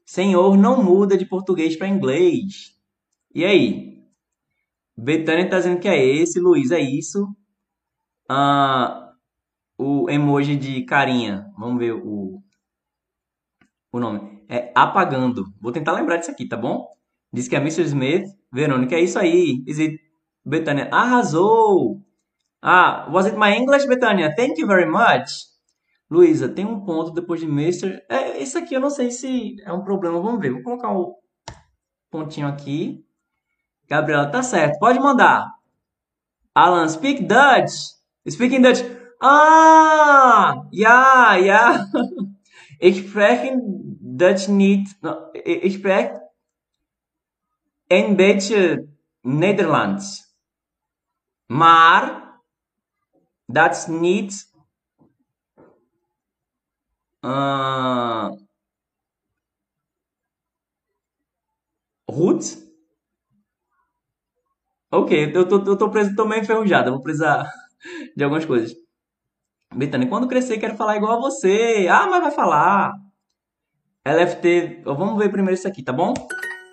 [0.07, 2.75] Senhor não muda de português para inglês.
[3.35, 4.03] E aí?
[4.97, 7.29] Betânia tá dizendo que é esse, Luiz, é isso.
[8.29, 9.08] Ah,
[9.79, 11.47] o emoji de carinha.
[11.57, 12.43] Vamos ver o,
[13.93, 14.43] o nome.
[14.49, 15.45] É apagando.
[15.61, 16.89] Vou tentar lembrar disso aqui, tá bom?
[17.33, 17.83] Diz que é Mr.
[17.83, 18.27] Smith.
[18.53, 19.63] Verônica, é isso aí.
[19.67, 20.01] Is it...
[20.45, 22.03] Betânia, arrasou!
[22.63, 24.35] Ah, was it my English, Betânia?
[24.35, 25.31] Thank you very much.
[26.11, 28.03] Luísa, tem um ponto depois de Mr.
[28.09, 30.21] É, isso aqui eu não sei se é um problema.
[30.21, 30.51] Vamos ver.
[30.51, 31.15] Vou colocar um
[32.11, 33.05] pontinho aqui.
[33.87, 34.79] Gabriela, tá certo.
[34.79, 35.47] Pode mandar.
[36.55, 37.73] Alan, speak Dutch.
[38.29, 38.98] Speaking Dutch.
[39.21, 41.87] Ah, ja, ja.
[42.79, 43.59] Ich spreche
[44.01, 44.99] Dutch niet.
[45.33, 46.31] Ik spreche
[47.87, 48.89] een beetje
[49.21, 50.37] Nederlands.
[51.47, 52.23] Maar
[53.47, 54.47] dat is niet.
[57.23, 58.31] ah,
[62.07, 62.67] goed.
[64.91, 66.91] Ok, eu tô, tô, preso, tô meio enferrujado.
[66.93, 67.47] Vou precisar
[68.17, 68.88] de algumas coisas.
[69.75, 71.87] Betânia, quando crescer quero falar igual a você.
[71.91, 72.93] Ah, mas vai falar.
[74.05, 76.15] LFT, vamos ver primeiro isso aqui, tá bom?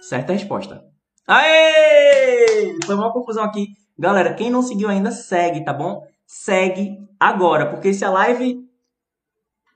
[0.01, 0.83] Certa resposta.
[1.27, 2.77] Aê!
[2.85, 3.67] Foi uma confusão aqui.
[3.97, 6.01] Galera, quem não seguiu ainda, segue, tá bom?
[6.25, 8.59] Segue agora, porque se a live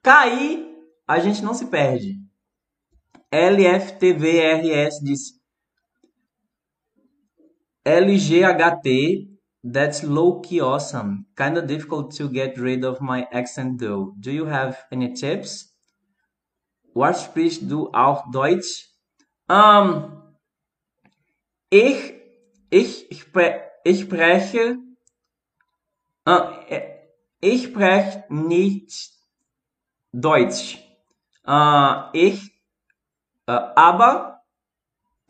[0.01, 0.65] cair,
[1.07, 2.15] a gente não se perde.
[3.31, 5.39] LFTVRS diz
[7.85, 9.27] LGHT,
[9.63, 11.25] that's low-key awesome.
[11.37, 14.15] Kinda difficult to get rid of my accent though.
[14.19, 15.69] Do you have any tips?
[16.93, 18.89] What sprichst du auch Deutsch?
[19.47, 20.21] Um,
[21.69, 22.13] ich,
[22.69, 24.77] ich, spre ich spreche,
[26.27, 26.51] uh,
[27.41, 29.11] ich spreche nicht
[30.11, 30.77] Deutsch.
[31.47, 32.51] Uh, ich,
[33.47, 34.28] uh, aber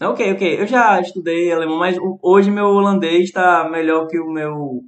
[0.01, 0.61] Ok, ok.
[0.61, 4.81] Eu já estudei alemão, mas hoje meu holandês está melhor que o meu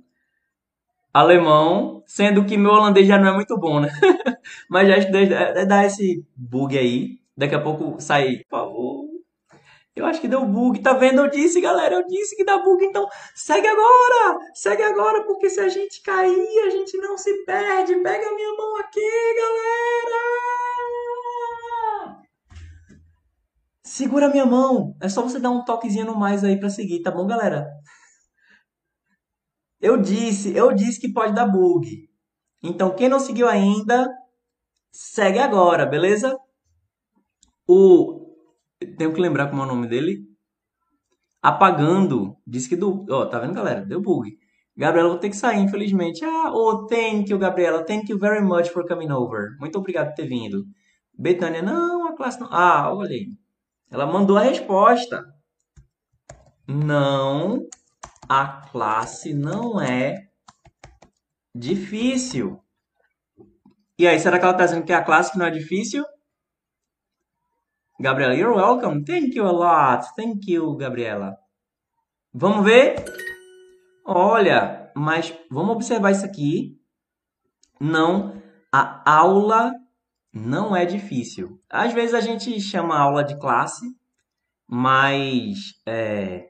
[1.13, 3.89] alemão, sendo que meu holandês já não é muito bom, né?
[4.69, 7.19] mas já estudei, é, é dá esse bug aí.
[7.35, 9.05] Daqui a pouco sai, por favor.
[9.93, 11.21] Eu acho que deu bug, tá vendo?
[11.21, 13.05] Eu disse, galera, eu disse que dá bug, então
[13.35, 14.39] segue agora!
[14.53, 17.95] Segue agora, porque se a gente cair, a gente não se perde.
[18.01, 19.01] Pega a minha mão aqui,
[19.35, 21.10] galera!
[23.91, 24.95] Segura minha mão.
[25.01, 27.69] É só você dar um toquezinho no mais aí pra seguir, tá bom, galera?
[29.81, 32.09] Eu disse, eu disse que pode dar bug.
[32.63, 34.09] Então, quem não seguiu ainda,
[34.93, 36.39] segue agora, beleza?
[37.67, 38.33] O
[38.97, 40.23] tenho que lembrar como é o nome dele.
[41.41, 43.85] Apagando, disse que do, ó, tá vendo, galera?
[43.85, 44.37] Deu bug.
[44.73, 46.23] Gabriela, vou ter que sair, infelizmente.
[46.23, 47.83] Ah, oh, thank you, Gabriela.
[47.83, 49.57] Thank you very much for coming over.
[49.59, 50.63] Muito obrigado por ter vindo.
[51.13, 52.47] Betânia, não, a classe não.
[52.49, 53.40] Ah, olha aí.
[53.91, 55.25] Ela mandou a resposta.
[56.65, 57.67] Não,
[58.29, 60.29] a classe não é
[61.53, 62.63] difícil.
[63.99, 66.05] E aí, será que ela está dizendo que é a classe que não é difícil?
[67.99, 69.03] Gabriela, you're welcome.
[69.03, 70.07] Thank you a lot.
[70.15, 71.37] Thank you, Gabriela.
[72.33, 72.95] Vamos ver?
[74.05, 76.79] Olha, mas vamos observar isso aqui.
[77.77, 79.73] Não, a aula
[80.33, 81.59] não é difícil.
[81.69, 83.85] Às vezes a gente chama aula de classe,
[84.67, 86.47] mas é,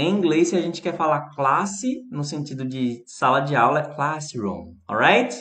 [0.00, 3.94] em inglês, se a gente quer falar classe, no sentido de sala de aula, é
[3.94, 4.76] classroom.
[4.86, 5.34] Alright?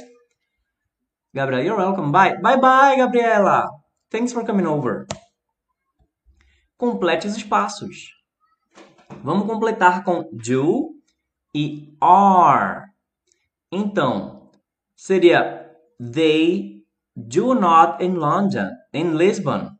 [1.31, 2.11] Gabriela, you're welcome.
[2.11, 2.41] Bye.
[2.41, 3.69] Bye bye, Gabriela.
[4.09, 5.05] Thanks for coming over.
[6.75, 8.15] Complete os espaços.
[9.23, 10.95] Vamos completar com do
[11.53, 12.85] e are.
[13.71, 14.49] Então,
[14.95, 16.76] seria they
[17.17, 19.79] do not in London, in Lisbon.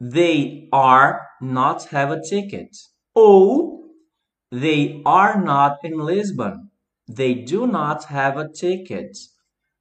[0.00, 2.76] They are not have a ticket.
[3.16, 3.90] Ou
[4.50, 6.70] they are not in Lisbon.
[7.08, 9.16] They do not have a ticket.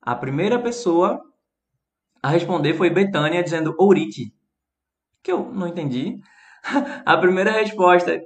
[0.02, 1.22] A primeira pessoa
[2.22, 4.34] a responder foi Betânia dizendo Ourite,
[5.24, 6.20] que eu não entendi.
[7.06, 8.20] A primeira resposta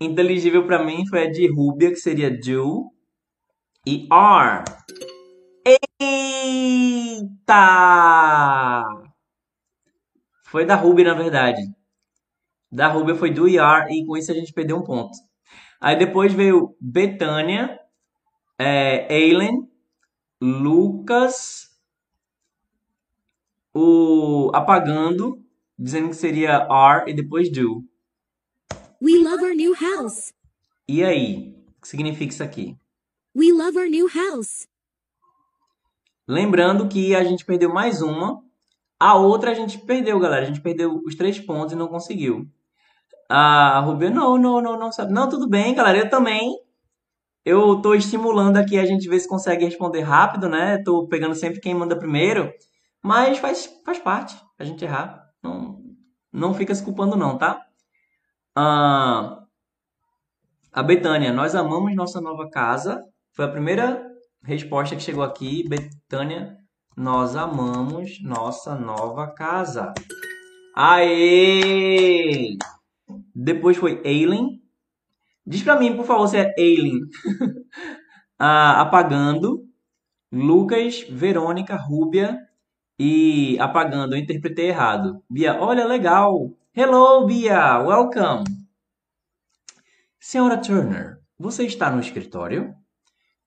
[0.00, 2.92] inteligível para mim foi a de Rúbia, que seria do
[3.86, 4.64] e are.
[5.66, 7.56] Eita!
[10.44, 11.60] Foi da Ruby, na verdade.
[12.70, 15.18] Da Ruby foi do ER e com isso a gente perdeu um ponto.
[15.80, 17.80] Aí depois veio Betânia,
[18.56, 19.68] é, Aileen,
[20.40, 21.68] Lucas,
[23.74, 25.44] o apagando,
[25.76, 27.84] dizendo que seria are e depois do.
[29.02, 30.32] We love our new house.
[30.88, 31.56] E aí?
[31.76, 32.78] O que significa isso aqui?
[33.34, 34.68] We love our new house.
[36.28, 38.42] Lembrando que a gente perdeu mais uma.
[38.98, 40.42] A outra a gente perdeu, galera.
[40.42, 42.46] A gente perdeu os três pontos e não conseguiu.
[43.28, 45.12] A Rubia, não, não, não, não sabe.
[45.12, 45.98] Não, tudo bem, galera.
[45.98, 46.56] Eu também.
[47.44, 50.78] Eu tô estimulando aqui a gente ver se consegue responder rápido, né?
[50.78, 52.52] Tô pegando sempre quem manda primeiro.
[53.02, 55.30] Mas faz, faz parte a gente errar.
[55.42, 55.80] Não,
[56.32, 57.64] não fica se culpando, não, tá?
[58.56, 59.44] Ah,
[60.72, 63.04] a Betânia, nós amamos nossa nova casa.
[63.32, 64.05] Foi a primeira
[64.46, 65.68] resposta que chegou aqui.
[65.68, 66.56] Betânia,
[66.96, 69.92] nós amamos nossa nova casa.
[70.74, 72.56] Aê!
[73.34, 74.62] Depois foi Aileen.
[75.44, 77.00] Diz pra mim, por favor, se é Aileen.
[78.38, 79.66] ah, apagando.
[80.32, 82.38] Lucas, Verônica, Rúbia
[82.98, 84.14] e apagando.
[84.14, 85.22] Eu interpretei errado.
[85.28, 86.50] Bia, olha, legal.
[86.74, 87.78] Hello, Bia.
[87.80, 88.44] Welcome.
[90.20, 92.74] Senhora Turner, você está no escritório?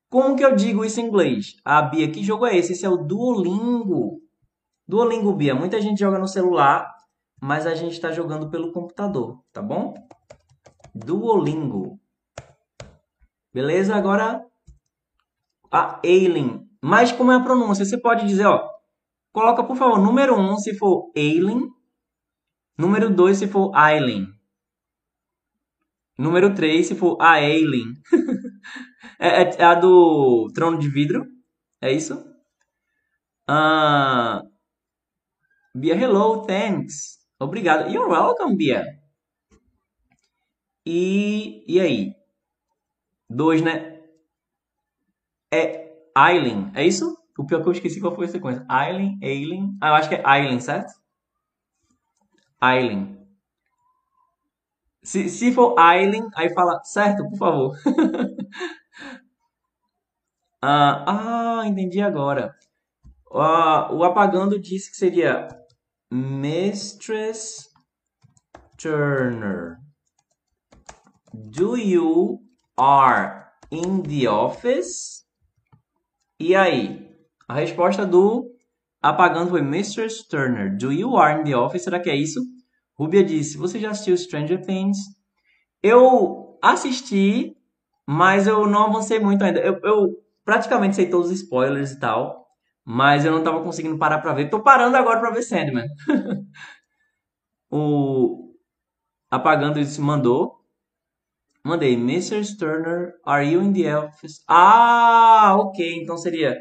[0.09, 1.55] Como que eu digo isso em inglês?
[1.63, 2.73] Ah, Bia, que jogo é esse?
[2.73, 4.19] Esse é o Duolingo.
[4.87, 5.53] Duolingo, Bia.
[5.53, 6.91] Muita gente joga no celular,
[7.39, 9.93] mas a gente está jogando pelo computador, tá bom?
[10.95, 11.99] Duolingo.
[13.53, 13.95] Beleza?
[13.95, 14.43] Agora
[15.71, 16.67] a Aileen.
[16.81, 17.85] Mas como é a pronúncia?
[17.85, 18.67] Você pode dizer, ó.
[19.31, 21.69] Coloca, por favor, número 1 um, se for Aileen.
[22.77, 24.27] Número 2 se for Aileen.
[26.17, 27.93] Número 3 se for a Aileen.
[29.19, 31.25] É, é, a do Trono de Vidro.
[31.81, 32.15] É isso?
[33.49, 34.47] Uh,
[35.75, 37.19] Bia, hello, thanks.
[37.39, 37.89] Obrigado.
[37.89, 38.85] You're welcome, Bia.
[40.85, 42.15] E, e aí?
[43.29, 43.99] Dois, né?
[45.53, 47.17] É Aileen, é isso?
[47.37, 48.65] O pior que eu esqueci qual foi a sequência.
[48.67, 49.77] Aileen, Aileen.
[49.81, 50.93] Ah, eu acho que é Aileen, certo?
[52.59, 53.17] Aileen.
[55.01, 57.77] Se, se for Aileen, aí fala, certo, por favor.
[60.61, 62.55] ah, ah, entendi agora.
[63.31, 65.47] Ah, o apagando disse que seria
[66.11, 67.69] Mistress
[68.77, 69.77] Turner.
[71.33, 72.39] Do you
[72.77, 75.23] are in the office?
[76.39, 77.07] E aí?
[77.47, 78.51] A resposta do
[79.01, 80.75] apagando foi Mistress Turner.
[80.77, 81.83] Do you are in the office?
[81.83, 82.41] Será que é isso?
[82.97, 84.97] Rubia disse: Você já assistiu Stranger Things?
[85.81, 87.55] Eu assisti,
[88.05, 89.59] mas eu não avancei muito ainda.
[89.59, 92.47] Eu, eu praticamente sei todos os spoilers e tal,
[92.83, 94.49] mas eu não tava conseguindo parar pra ver.
[94.49, 95.85] Tô parando agora pra ver Sandman.
[97.69, 98.55] o
[99.29, 100.57] apagando isso mandou.
[101.63, 102.57] Mandei, Mr.
[102.57, 104.43] Turner, are you in the office?
[104.47, 106.01] Ah, ok.
[106.01, 106.57] Então seria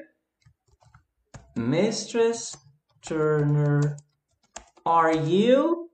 [1.57, 2.59] Mistress
[3.01, 3.97] Turner,
[4.85, 5.89] are you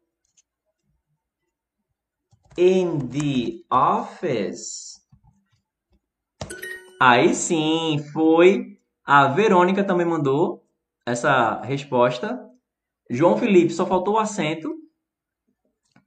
[2.56, 4.93] in the office?
[7.00, 8.78] Aí sim, foi.
[9.04, 10.64] A Verônica também mandou
[11.06, 12.48] essa resposta.
[13.10, 14.74] João Felipe, só faltou o acento.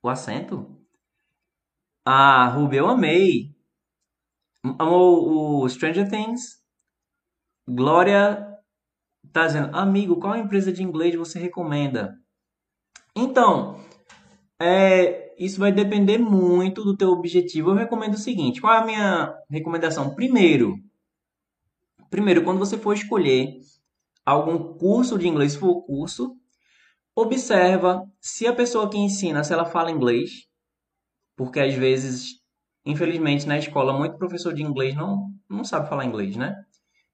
[0.02, 0.76] O acento?
[2.06, 3.56] Ah, Ruby, eu amei.
[4.80, 6.64] Amou o Stranger Things.
[7.68, 8.48] Glória
[9.34, 12.18] tá dizendo, amigo, qual empresa de inglês você recomenda?
[13.16, 13.80] Então,
[14.60, 17.72] é, isso vai depender muito do teu objetivo.
[17.72, 20.16] Eu recomendo o seguinte: qual é a minha recomendação?
[20.16, 20.76] Primeiro,
[22.10, 23.60] primeiro, quando você for escolher
[24.26, 26.36] algum curso de inglês, se for curso,
[27.16, 30.48] observa se a pessoa que ensina, se ela fala inglês,
[31.36, 32.42] porque às vezes,
[32.86, 36.56] infelizmente, na escola, muito professor de inglês não, não sabe falar inglês, né?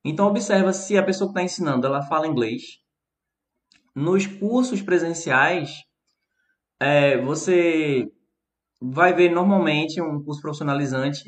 [0.04, 2.80] Então, observa se a pessoa que está ensinando, ela fala inglês.
[3.96, 5.84] Nos cursos presenciais,
[6.84, 8.12] é, você
[8.82, 11.24] vai ver normalmente um curso profissionalizante,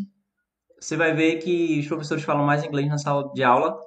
[0.78, 3.80] você vai ver que os professores falam mais inglês na sala de aula,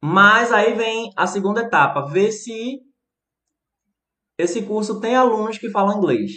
[0.00, 2.80] mas aí vem a segunda etapa, ver se
[4.36, 6.32] esse curso tem alunos que falam inglês.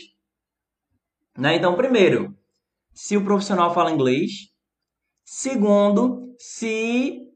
[1.36, 1.56] Né?
[1.56, 2.38] Então, primeiro,
[2.94, 4.54] se o profissional fala inglês.
[5.24, 7.28] Segundo, se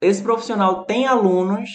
[0.00, 1.68] esse profissional tem alunos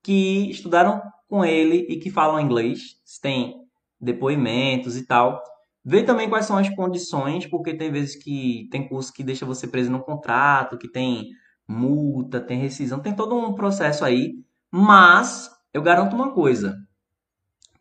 [0.00, 3.61] que estudaram com ele e que falam inglês, se tem
[4.02, 5.42] depoimentos e tal.
[5.84, 9.66] Ver também quais são as condições, porque tem vezes que tem curso que deixa você
[9.66, 11.28] preso no contrato, que tem
[11.66, 14.34] multa, tem rescisão, tem todo um processo aí.
[14.70, 16.76] Mas eu garanto uma coisa: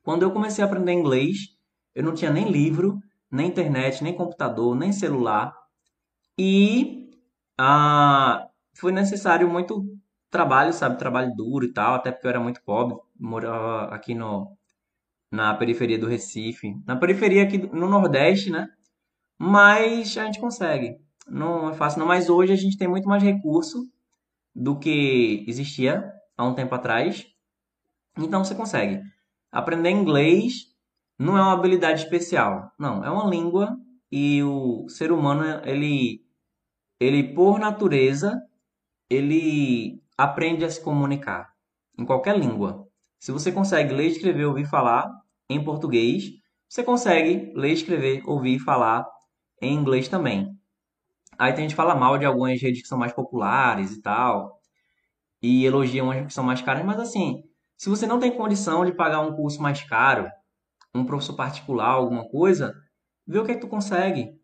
[0.03, 1.38] quando eu comecei a aprender inglês,
[1.95, 2.99] eu não tinha nem livro,
[3.32, 5.53] nem internet, nem computador, nem celular.
[6.38, 7.09] E
[7.57, 9.86] ah, foi necessário muito
[10.30, 10.97] trabalho, sabe?
[10.97, 14.57] Trabalho duro e tal, até porque eu era muito pobre, morava aqui no,
[15.32, 18.68] na periferia do Recife, na periferia aqui no Nordeste, né?
[19.40, 20.98] Mas a gente consegue.
[21.28, 22.08] Não é fácil, não.
[22.08, 23.90] Mas hoje a gente tem muito mais recurso
[24.54, 27.26] do que existia há um tempo atrás.
[28.18, 29.02] Então você consegue.
[29.52, 30.66] Aprender inglês
[31.18, 32.72] não é uma habilidade especial.
[32.78, 33.78] Não, é uma língua
[34.12, 36.22] e o ser humano, ele,
[37.00, 38.42] ele por natureza,
[39.10, 41.54] ele aprende a se comunicar
[41.98, 42.88] em qualquer língua.
[43.20, 45.20] Se você consegue ler, escrever, ouvir falar
[45.54, 46.32] em português,
[46.68, 49.06] você consegue ler, escrever, ouvir falar
[49.62, 50.49] em inglês também.
[51.38, 54.60] Aí tem gente que fala mal de algumas redes que são mais populares e tal,
[55.41, 57.43] e elogiam umas que são mais caras, mas assim,
[57.76, 60.30] se você não tem condição de pagar um curso mais caro,
[60.93, 62.76] um professor particular, alguma coisa,
[63.26, 64.39] vê o que é que tu consegue.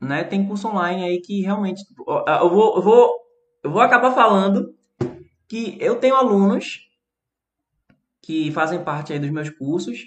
[0.00, 0.24] Né?
[0.24, 1.82] Tem curso online aí que realmente.
[1.98, 3.10] Eu vou, eu vou,
[3.62, 4.74] eu vou acabar falando
[5.46, 6.88] que eu tenho alunos
[8.22, 9.98] que fazem parte aí dos meus cursos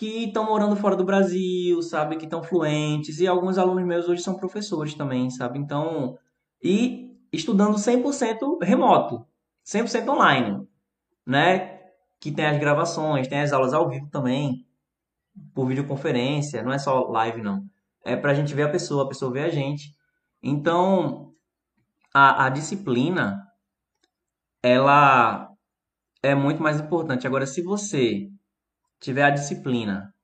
[0.00, 4.22] que estão morando fora do Brasil, sabe, que estão fluentes e alguns alunos meus hoje
[4.22, 5.58] são professores também, sabe?
[5.58, 6.18] Então,
[6.64, 9.26] e estudando 100% remoto,
[9.62, 10.66] 100% online,
[11.26, 11.80] né?
[12.18, 14.66] que tem as gravações, tem as aulas ao vivo também,
[15.54, 17.62] por videoconferência, não é só live não.
[18.02, 19.94] É para a gente ver a pessoa, a pessoa ver a gente.
[20.42, 21.34] Então,
[22.14, 23.46] a, a disciplina,
[24.62, 25.50] ela
[26.22, 27.26] é muito mais importante.
[27.26, 28.30] Agora, se você
[29.00, 30.14] tiver a disciplina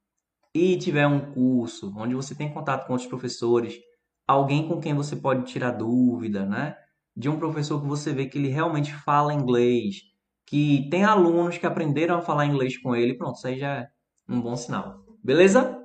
[0.54, 3.78] e tiver um curso onde você tem contato com outros professores,
[4.26, 6.76] alguém com quem você pode tirar dúvida, né?
[7.16, 10.02] De um professor que você vê que ele realmente fala inglês,
[10.46, 13.88] que tem alunos que aprenderam a falar inglês com ele, pronto, isso aí já é
[14.28, 15.04] um bom sinal.
[15.22, 15.82] Beleza?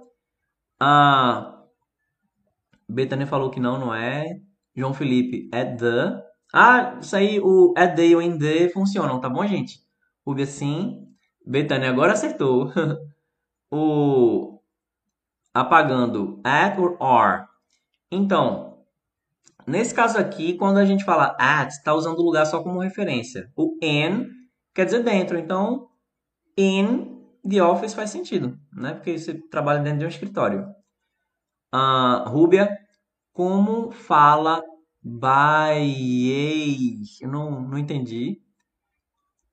[0.80, 1.64] A
[2.88, 4.26] Betânia falou que não, não é.
[4.76, 6.22] João Felipe é the.
[6.54, 9.80] Ah, isso aí, o é the e o in the funcionam, tá bom, gente?
[10.26, 11.08] Rubia sim.
[11.46, 12.72] Betânia agora acertou.
[13.72, 14.60] o
[15.54, 17.46] apagando at or are.
[18.12, 18.84] Então,
[19.66, 23.52] nesse caso aqui, quando a gente fala at, está usando o lugar só como referência.
[23.56, 24.28] O in
[24.74, 25.38] quer dizer dentro.
[25.38, 25.90] Então,
[26.58, 28.94] in the office faz sentido, né?
[28.94, 30.68] Porque você trabalha dentro de um escritório.
[31.74, 32.78] Uh, Rúbia,
[33.34, 34.62] como fala
[35.02, 38.42] by Eu não, não entendi.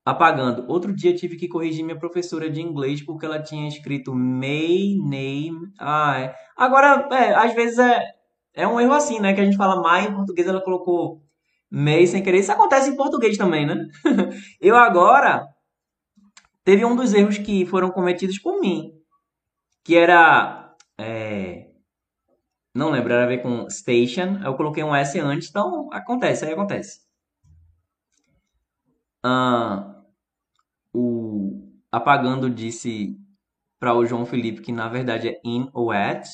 [0.08, 0.64] Apagando.
[0.68, 5.70] Outro dia tive que corrigir minha professora de inglês porque ela tinha escrito may name.
[5.78, 6.34] Ah, é.
[6.56, 8.02] Agora, é, às vezes é,
[8.54, 9.34] é um erro assim, né?
[9.34, 11.22] Que a gente fala my em português, ela colocou
[11.70, 12.38] MEI sem querer.
[12.38, 13.86] Isso acontece em português também, né?
[14.58, 15.46] Eu agora
[16.64, 18.90] teve um dos erros que foram cometidos por mim,
[19.84, 21.66] que era é,
[22.74, 24.40] não lembro, era a ver com station.
[24.42, 27.00] Eu coloquei um S antes, então acontece, aí acontece.
[29.22, 29.97] Ah,
[30.92, 33.16] o apagando disse
[33.78, 36.26] para o João Felipe que na verdade é in ou at.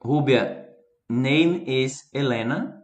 [0.00, 0.68] Rúbia,
[1.08, 2.74] name is Helena.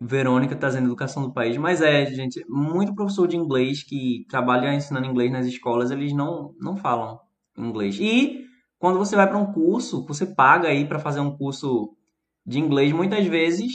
[0.00, 5.06] Verônica trazendo educação do país, mas é, gente, muito professor de inglês que trabalha ensinando
[5.06, 7.18] inglês nas escolas, eles não, não falam
[7.56, 7.98] inglês.
[7.98, 8.44] E
[8.78, 11.96] quando você vai para um curso, você paga aí para fazer um curso
[12.44, 13.72] de inglês, muitas vezes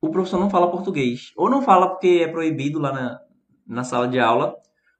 [0.00, 1.32] o professor não fala português.
[1.36, 3.20] Ou não fala porque é proibido lá na,
[3.72, 4.56] na sala de aula,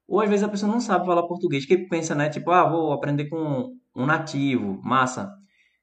[0.08, 2.92] ou às vezes a pessoa não sabe falar português, que pensa, né, tipo, ah, vou
[2.92, 5.32] aprender com um nativo, massa.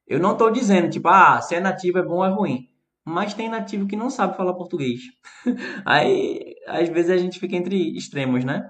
[0.08, 2.70] Eu não estou dizendo, tipo, ah, se é nativo é bom ou é ruim
[3.10, 5.02] mas tem nativo que não sabe falar português.
[5.86, 8.70] Aí, às vezes, a gente fica entre extremos, né?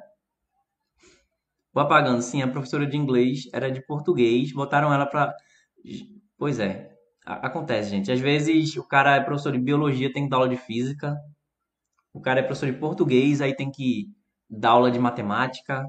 [1.74, 5.34] O apagando, sim, a professora de inglês era de português, botaram ela pra.
[6.38, 6.90] Pois é,
[7.26, 8.12] acontece, gente.
[8.12, 11.16] Às vezes o cara é professor de biologia, tem que dar aula de física.
[12.20, 14.10] O cara é professor de português, aí tem que
[14.50, 15.86] dar aula de matemática.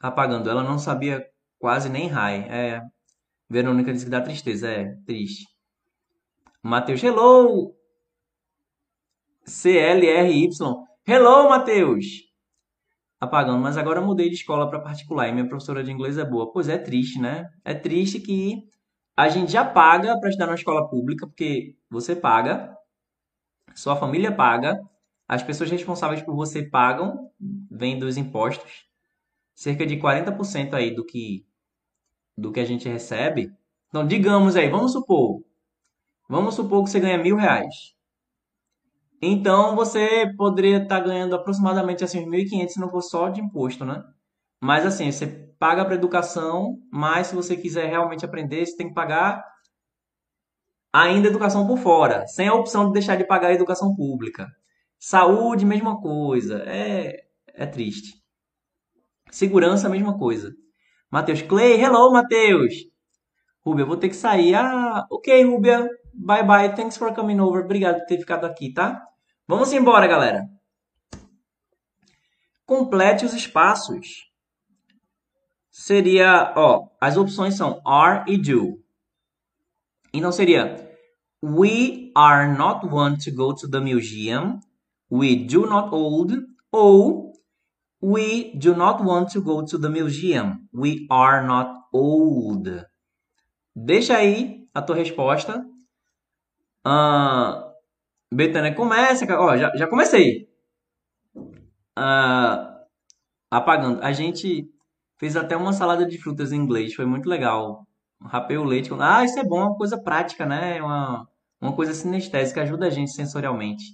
[0.00, 1.22] Apagando, ela não sabia
[1.58, 2.48] quase nem rai.
[2.48, 2.80] É,
[3.46, 5.44] Verônica disse que dá tristeza, é triste.
[6.62, 7.76] Matheus, hello!
[9.44, 10.48] CLRY.
[11.06, 12.06] Hello, Matheus!
[13.20, 16.50] Apagando, mas agora mudei de escola para particular e minha professora de inglês é boa.
[16.50, 17.50] Pois é, triste, né?
[17.62, 18.62] É triste que
[19.14, 22.74] a gente já paga para estudar numa escola pública, porque você paga,
[23.74, 24.80] sua família paga,
[25.26, 27.30] as pessoas responsáveis por você pagam,
[27.70, 28.86] vêm dos impostos,
[29.54, 31.44] cerca de 40% aí do que
[32.36, 33.52] do que a gente recebe.
[33.88, 35.42] Então, digamos aí, vamos supor,
[36.28, 37.94] vamos supor que você ganha mil reais.
[39.22, 43.84] Então, você poderia estar ganhando aproximadamente assim, uns 1.500 se não for só de imposto,
[43.84, 44.04] né?
[44.60, 45.26] Mas assim, você
[45.58, 49.42] paga para educação, mas se você quiser realmente aprender, você tem que pagar
[50.94, 54.46] ainda educação por fora, sem a opção de deixar de pagar a educação pública.
[54.96, 56.62] Saúde, mesma coisa.
[56.66, 58.22] É, é triste.
[59.28, 60.54] Segurança, mesma coisa.
[61.10, 62.74] Matheus Clay, hello, Matheus.
[63.66, 64.54] Rúbia, eu vou ter que sair.
[64.54, 65.88] Ah, ok, Rúbia.
[66.14, 66.74] Bye bye.
[66.76, 67.64] Thanks for coming over.
[67.64, 69.02] Obrigado por ter ficado aqui, tá?
[69.48, 70.44] Vamos embora, galera.
[72.64, 74.30] Complete os espaços.
[75.72, 78.80] Seria, ó, as opções são are e do.
[80.12, 80.83] Então seria
[81.44, 84.60] We are not one to go to the museum.
[85.10, 86.32] We do not old.
[86.72, 87.34] Ou
[88.04, 90.68] We do not want to go to the museum.
[90.74, 92.84] We are not old.
[93.74, 95.64] Deixa aí a tua resposta.
[96.86, 97.72] Uh,
[98.30, 99.24] Betânia, começa.
[99.38, 100.50] Ó, já, já comecei.
[101.98, 102.84] Uh,
[103.50, 104.02] apagando.
[104.02, 104.70] A gente
[105.16, 106.94] fez até uma salada de frutas em inglês.
[106.94, 107.86] Foi muito legal.
[108.20, 108.90] Rapei o leite.
[109.00, 109.60] Ah, isso é bom.
[109.60, 110.82] Uma coisa prática, né?
[110.82, 111.26] Uma,
[111.64, 112.62] uma coisa sinestésica.
[112.62, 113.84] Ajuda a gente sensorialmente.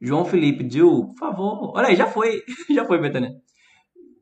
[0.00, 1.72] João Felipe, Dil, por favor.
[1.76, 2.42] Olha aí, já foi.
[2.70, 3.30] já foi, Betânia.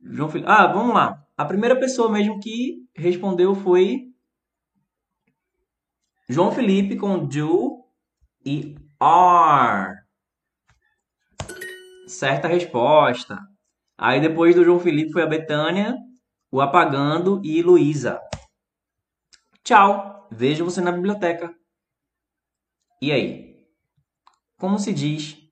[0.02, 0.50] João Felipe.
[0.50, 1.22] Ah, vamos lá.
[1.36, 4.04] A primeira pessoa mesmo que respondeu foi
[6.28, 7.84] João Felipe com do
[8.44, 9.96] e are.
[12.06, 13.38] Certa resposta.
[13.98, 15.96] Aí depois do João Felipe foi a Betânia,
[16.50, 18.20] o Apagando e Luísa.
[19.64, 20.28] Tchau.
[20.30, 21.54] Vejo você na biblioteca.
[23.00, 23.66] E aí?
[24.58, 25.46] Como se diz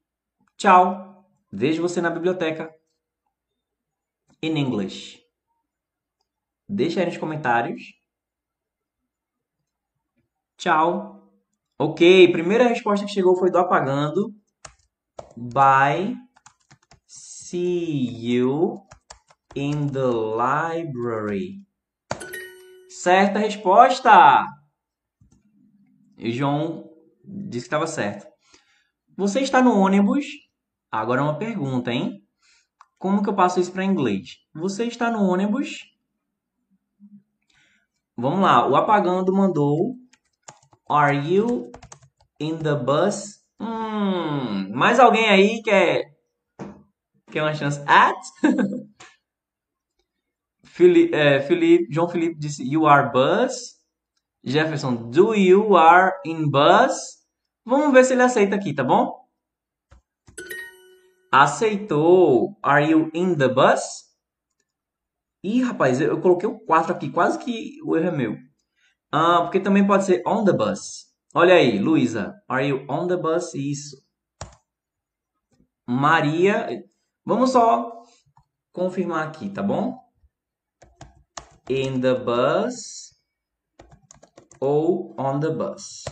[0.56, 1.26] Tchau.
[1.52, 2.74] Vejo você na biblioteca.
[4.42, 5.20] In English.
[6.68, 7.82] Deixa aí nos comentários.
[10.56, 11.30] Tchau.
[11.78, 14.34] Ok, primeira resposta que chegou foi do apagando.
[15.36, 16.16] Bye.
[17.06, 18.86] See you
[19.54, 21.66] in the library.
[22.88, 24.46] Certa resposta.
[26.16, 26.93] João
[27.26, 28.26] disse que estava certo.
[29.16, 30.26] Você está no ônibus?
[30.90, 32.22] Agora uma pergunta, hein?
[32.98, 34.38] Como que eu passo isso para inglês?
[34.54, 35.84] Você está no ônibus?
[38.16, 38.66] Vamos lá.
[38.68, 39.96] O apagando mandou.
[40.88, 41.72] Are you
[42.40, 43.44] in the bus?
[43.60, 46.14] Hum, mais alguém aí quer
[47.30, 47.82] quer uma chance?
[47.86, 48.16] At?
[50.64, 53.74] Felipe, é, Felipe, João Felipe disse you are bus.
[54.44, 57.24] Jefferson, do you are in bus?
[57.64, 59.24] Vamos ver se ele aceita aqui, tá bom?
[61.32, 62.56] Aceitou.
[62.62, 64.04] Are you in the bus?
[65.42, 68.36] Ih, rapaz, eu coloquei o 4 aqui, quase que o erro é meu.
[69.12, 71.06] Ah, porque também pode ser on the bus.
[71.34, 72.34] Olha aí, Luísa.
[72.48, 73.54] Are you on the bus?
[73.54, 73.96] Isso.
[75.86, 76.66] Maria.
[77.24, 78.02] Vamos só
[78.72, 79.98] confirmar aqui, tá bom?
[81.68, 83.13] In the bus
[84.64, 86.04] ou on the bus.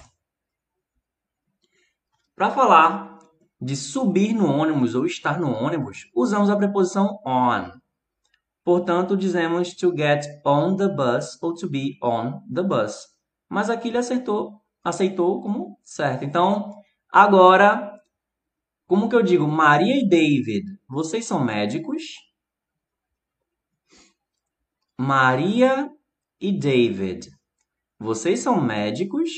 [2.34, 3.18] Para falar
[3.60, 7.70] de subir no ônibus ou estar no ônibus, usamos a preposição on.
[8.64, 13.06] Portanto, dizemos to get on the bus ou to be on the bus.
[13.48, 16.24] Mas aqui ele acertou, aceitou como certo.
[16.24, 16.70] Então,
[17.10, 17.92] agora,
[18.86, 19.46] como que eu digo?
[19.46, 22.02] Maria e David, vocês são médicos?
[24.98, 25.90] Maria
[26.40, 27.30] e David,
[28.02, 29.30] vocês são médicos?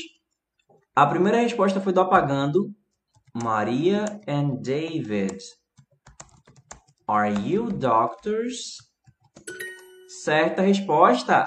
[0.95, 2.73] A primeira resposta foi do apagando.
[3.33, 5.37] Maria and David,
[7.07, 8.77] are you doctors?
[10.23, 11.45] Certa resposta.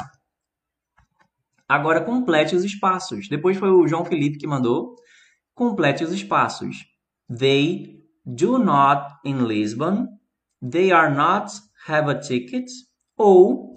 [1.69, 3.29] Agora complete os espaços.
[3.29, 4.95] Depois foi o João Felipe que mandou.
[5.55, 6.77] Complete os espaços.
[7.29, 10.19] They do not in Lisbon.
[10.61, 11.51] they are not
[11.87, 12.69] have a ticket
[13.17, 13.75] ou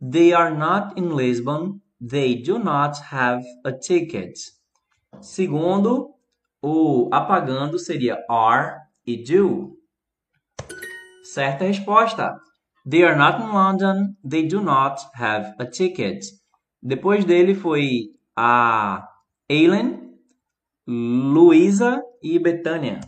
[0.00, 4.38] they are not in Lisbon, they do not have a ticket.
[5.20, 6.14] Segundo,
[6.62, 9.76] o apagando seria are e do.
[11.22, 12.38] Certa resposta.
[12.86, 16.24] They are not in London, they do not have a ticket.
[16.82, 19.06] Depois dele foi a
[19.50, 20.14] Aileen,
[20.86, 23.00] Luísa e Betânia.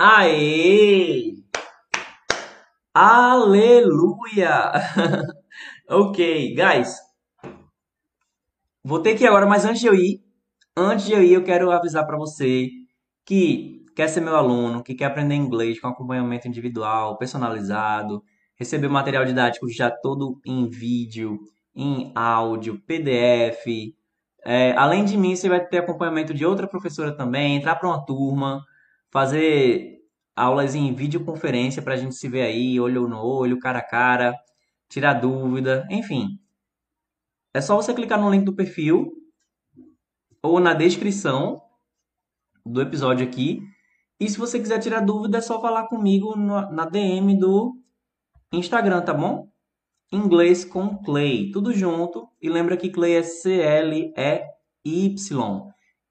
[0.00, 1.36] Aê!
[2.92, 4.72] Aleluia!
[5.88, 7.07] ok, guys.
[8.88, 10.22] Vou ter que ir agora, mas antes de eu ir,
[10.74, 12.70] antes de eu ir, eu quero avisar para você
[13.22, 18.22] que quer ser meu aluno, que quer aprender inglês com acompanhamento individual, personalizado,
[18.56, 21.38] receber material didático já todo em vídeo,
[21.76, 23.94] em áudio, PDF.
[24.42, 28.06] É, além de mim, você vai ter acompanhamento de outra professora também, entrar para uma
[28.06, 28.64] turma,
[29.10, 29.98] fazer
[30.34, 34.34] aulas em videoconferência para a gente se ver aí, olho no olho, cara a cara,
[34.88, 36.38] tirar dúvida, enfim.
[37.58, 39.10] É só você clicar no link do perfil
[40.40, 41.60] ou na descrição
[42.64, 43.58] do episódio aqui.
[44.20, 47.76] E se você quiser tirar dúvida, é só falar comigo na DM do
[48.52, 49.48] Instagram, tá bom?
[50.12, 52.28] Inglês com Clay, tudo junto.
[52.40, 54.12] E lembra que Clay é C-L-E-Y.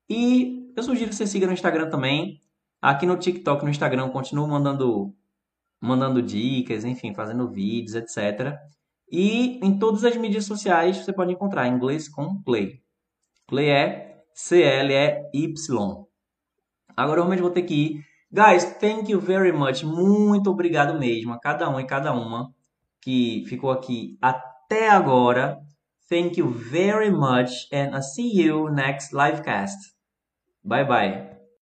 [0.10, 2.42] E eu sugiro que você siga no Instagram também.
[2.82, 5.16] Aqui no TikTok, no Instagram, continuo mandando,
[5.80, 8.54] mandando dicas, enfim, fazendo vídeos, etc.
[9.12, 12.82] E em todas as mídias sociais você pode encontrar inglês com Clay.
[13.48, 16.06] Clay é C-L-E-Y.
[16.96, 18.06] Agora realmente vou ter que ir.
[18.32, 19.84] Guys, thank you very much.
[19.84, 22.54] Muito obrigado mesmo a cada um e cada uma
[23.02, 25.60] que ficou aqui até agora.
[26.10, 29.78] Thank you very much and I'll see you next livecast.
[30.64, 31.37] Bye bye.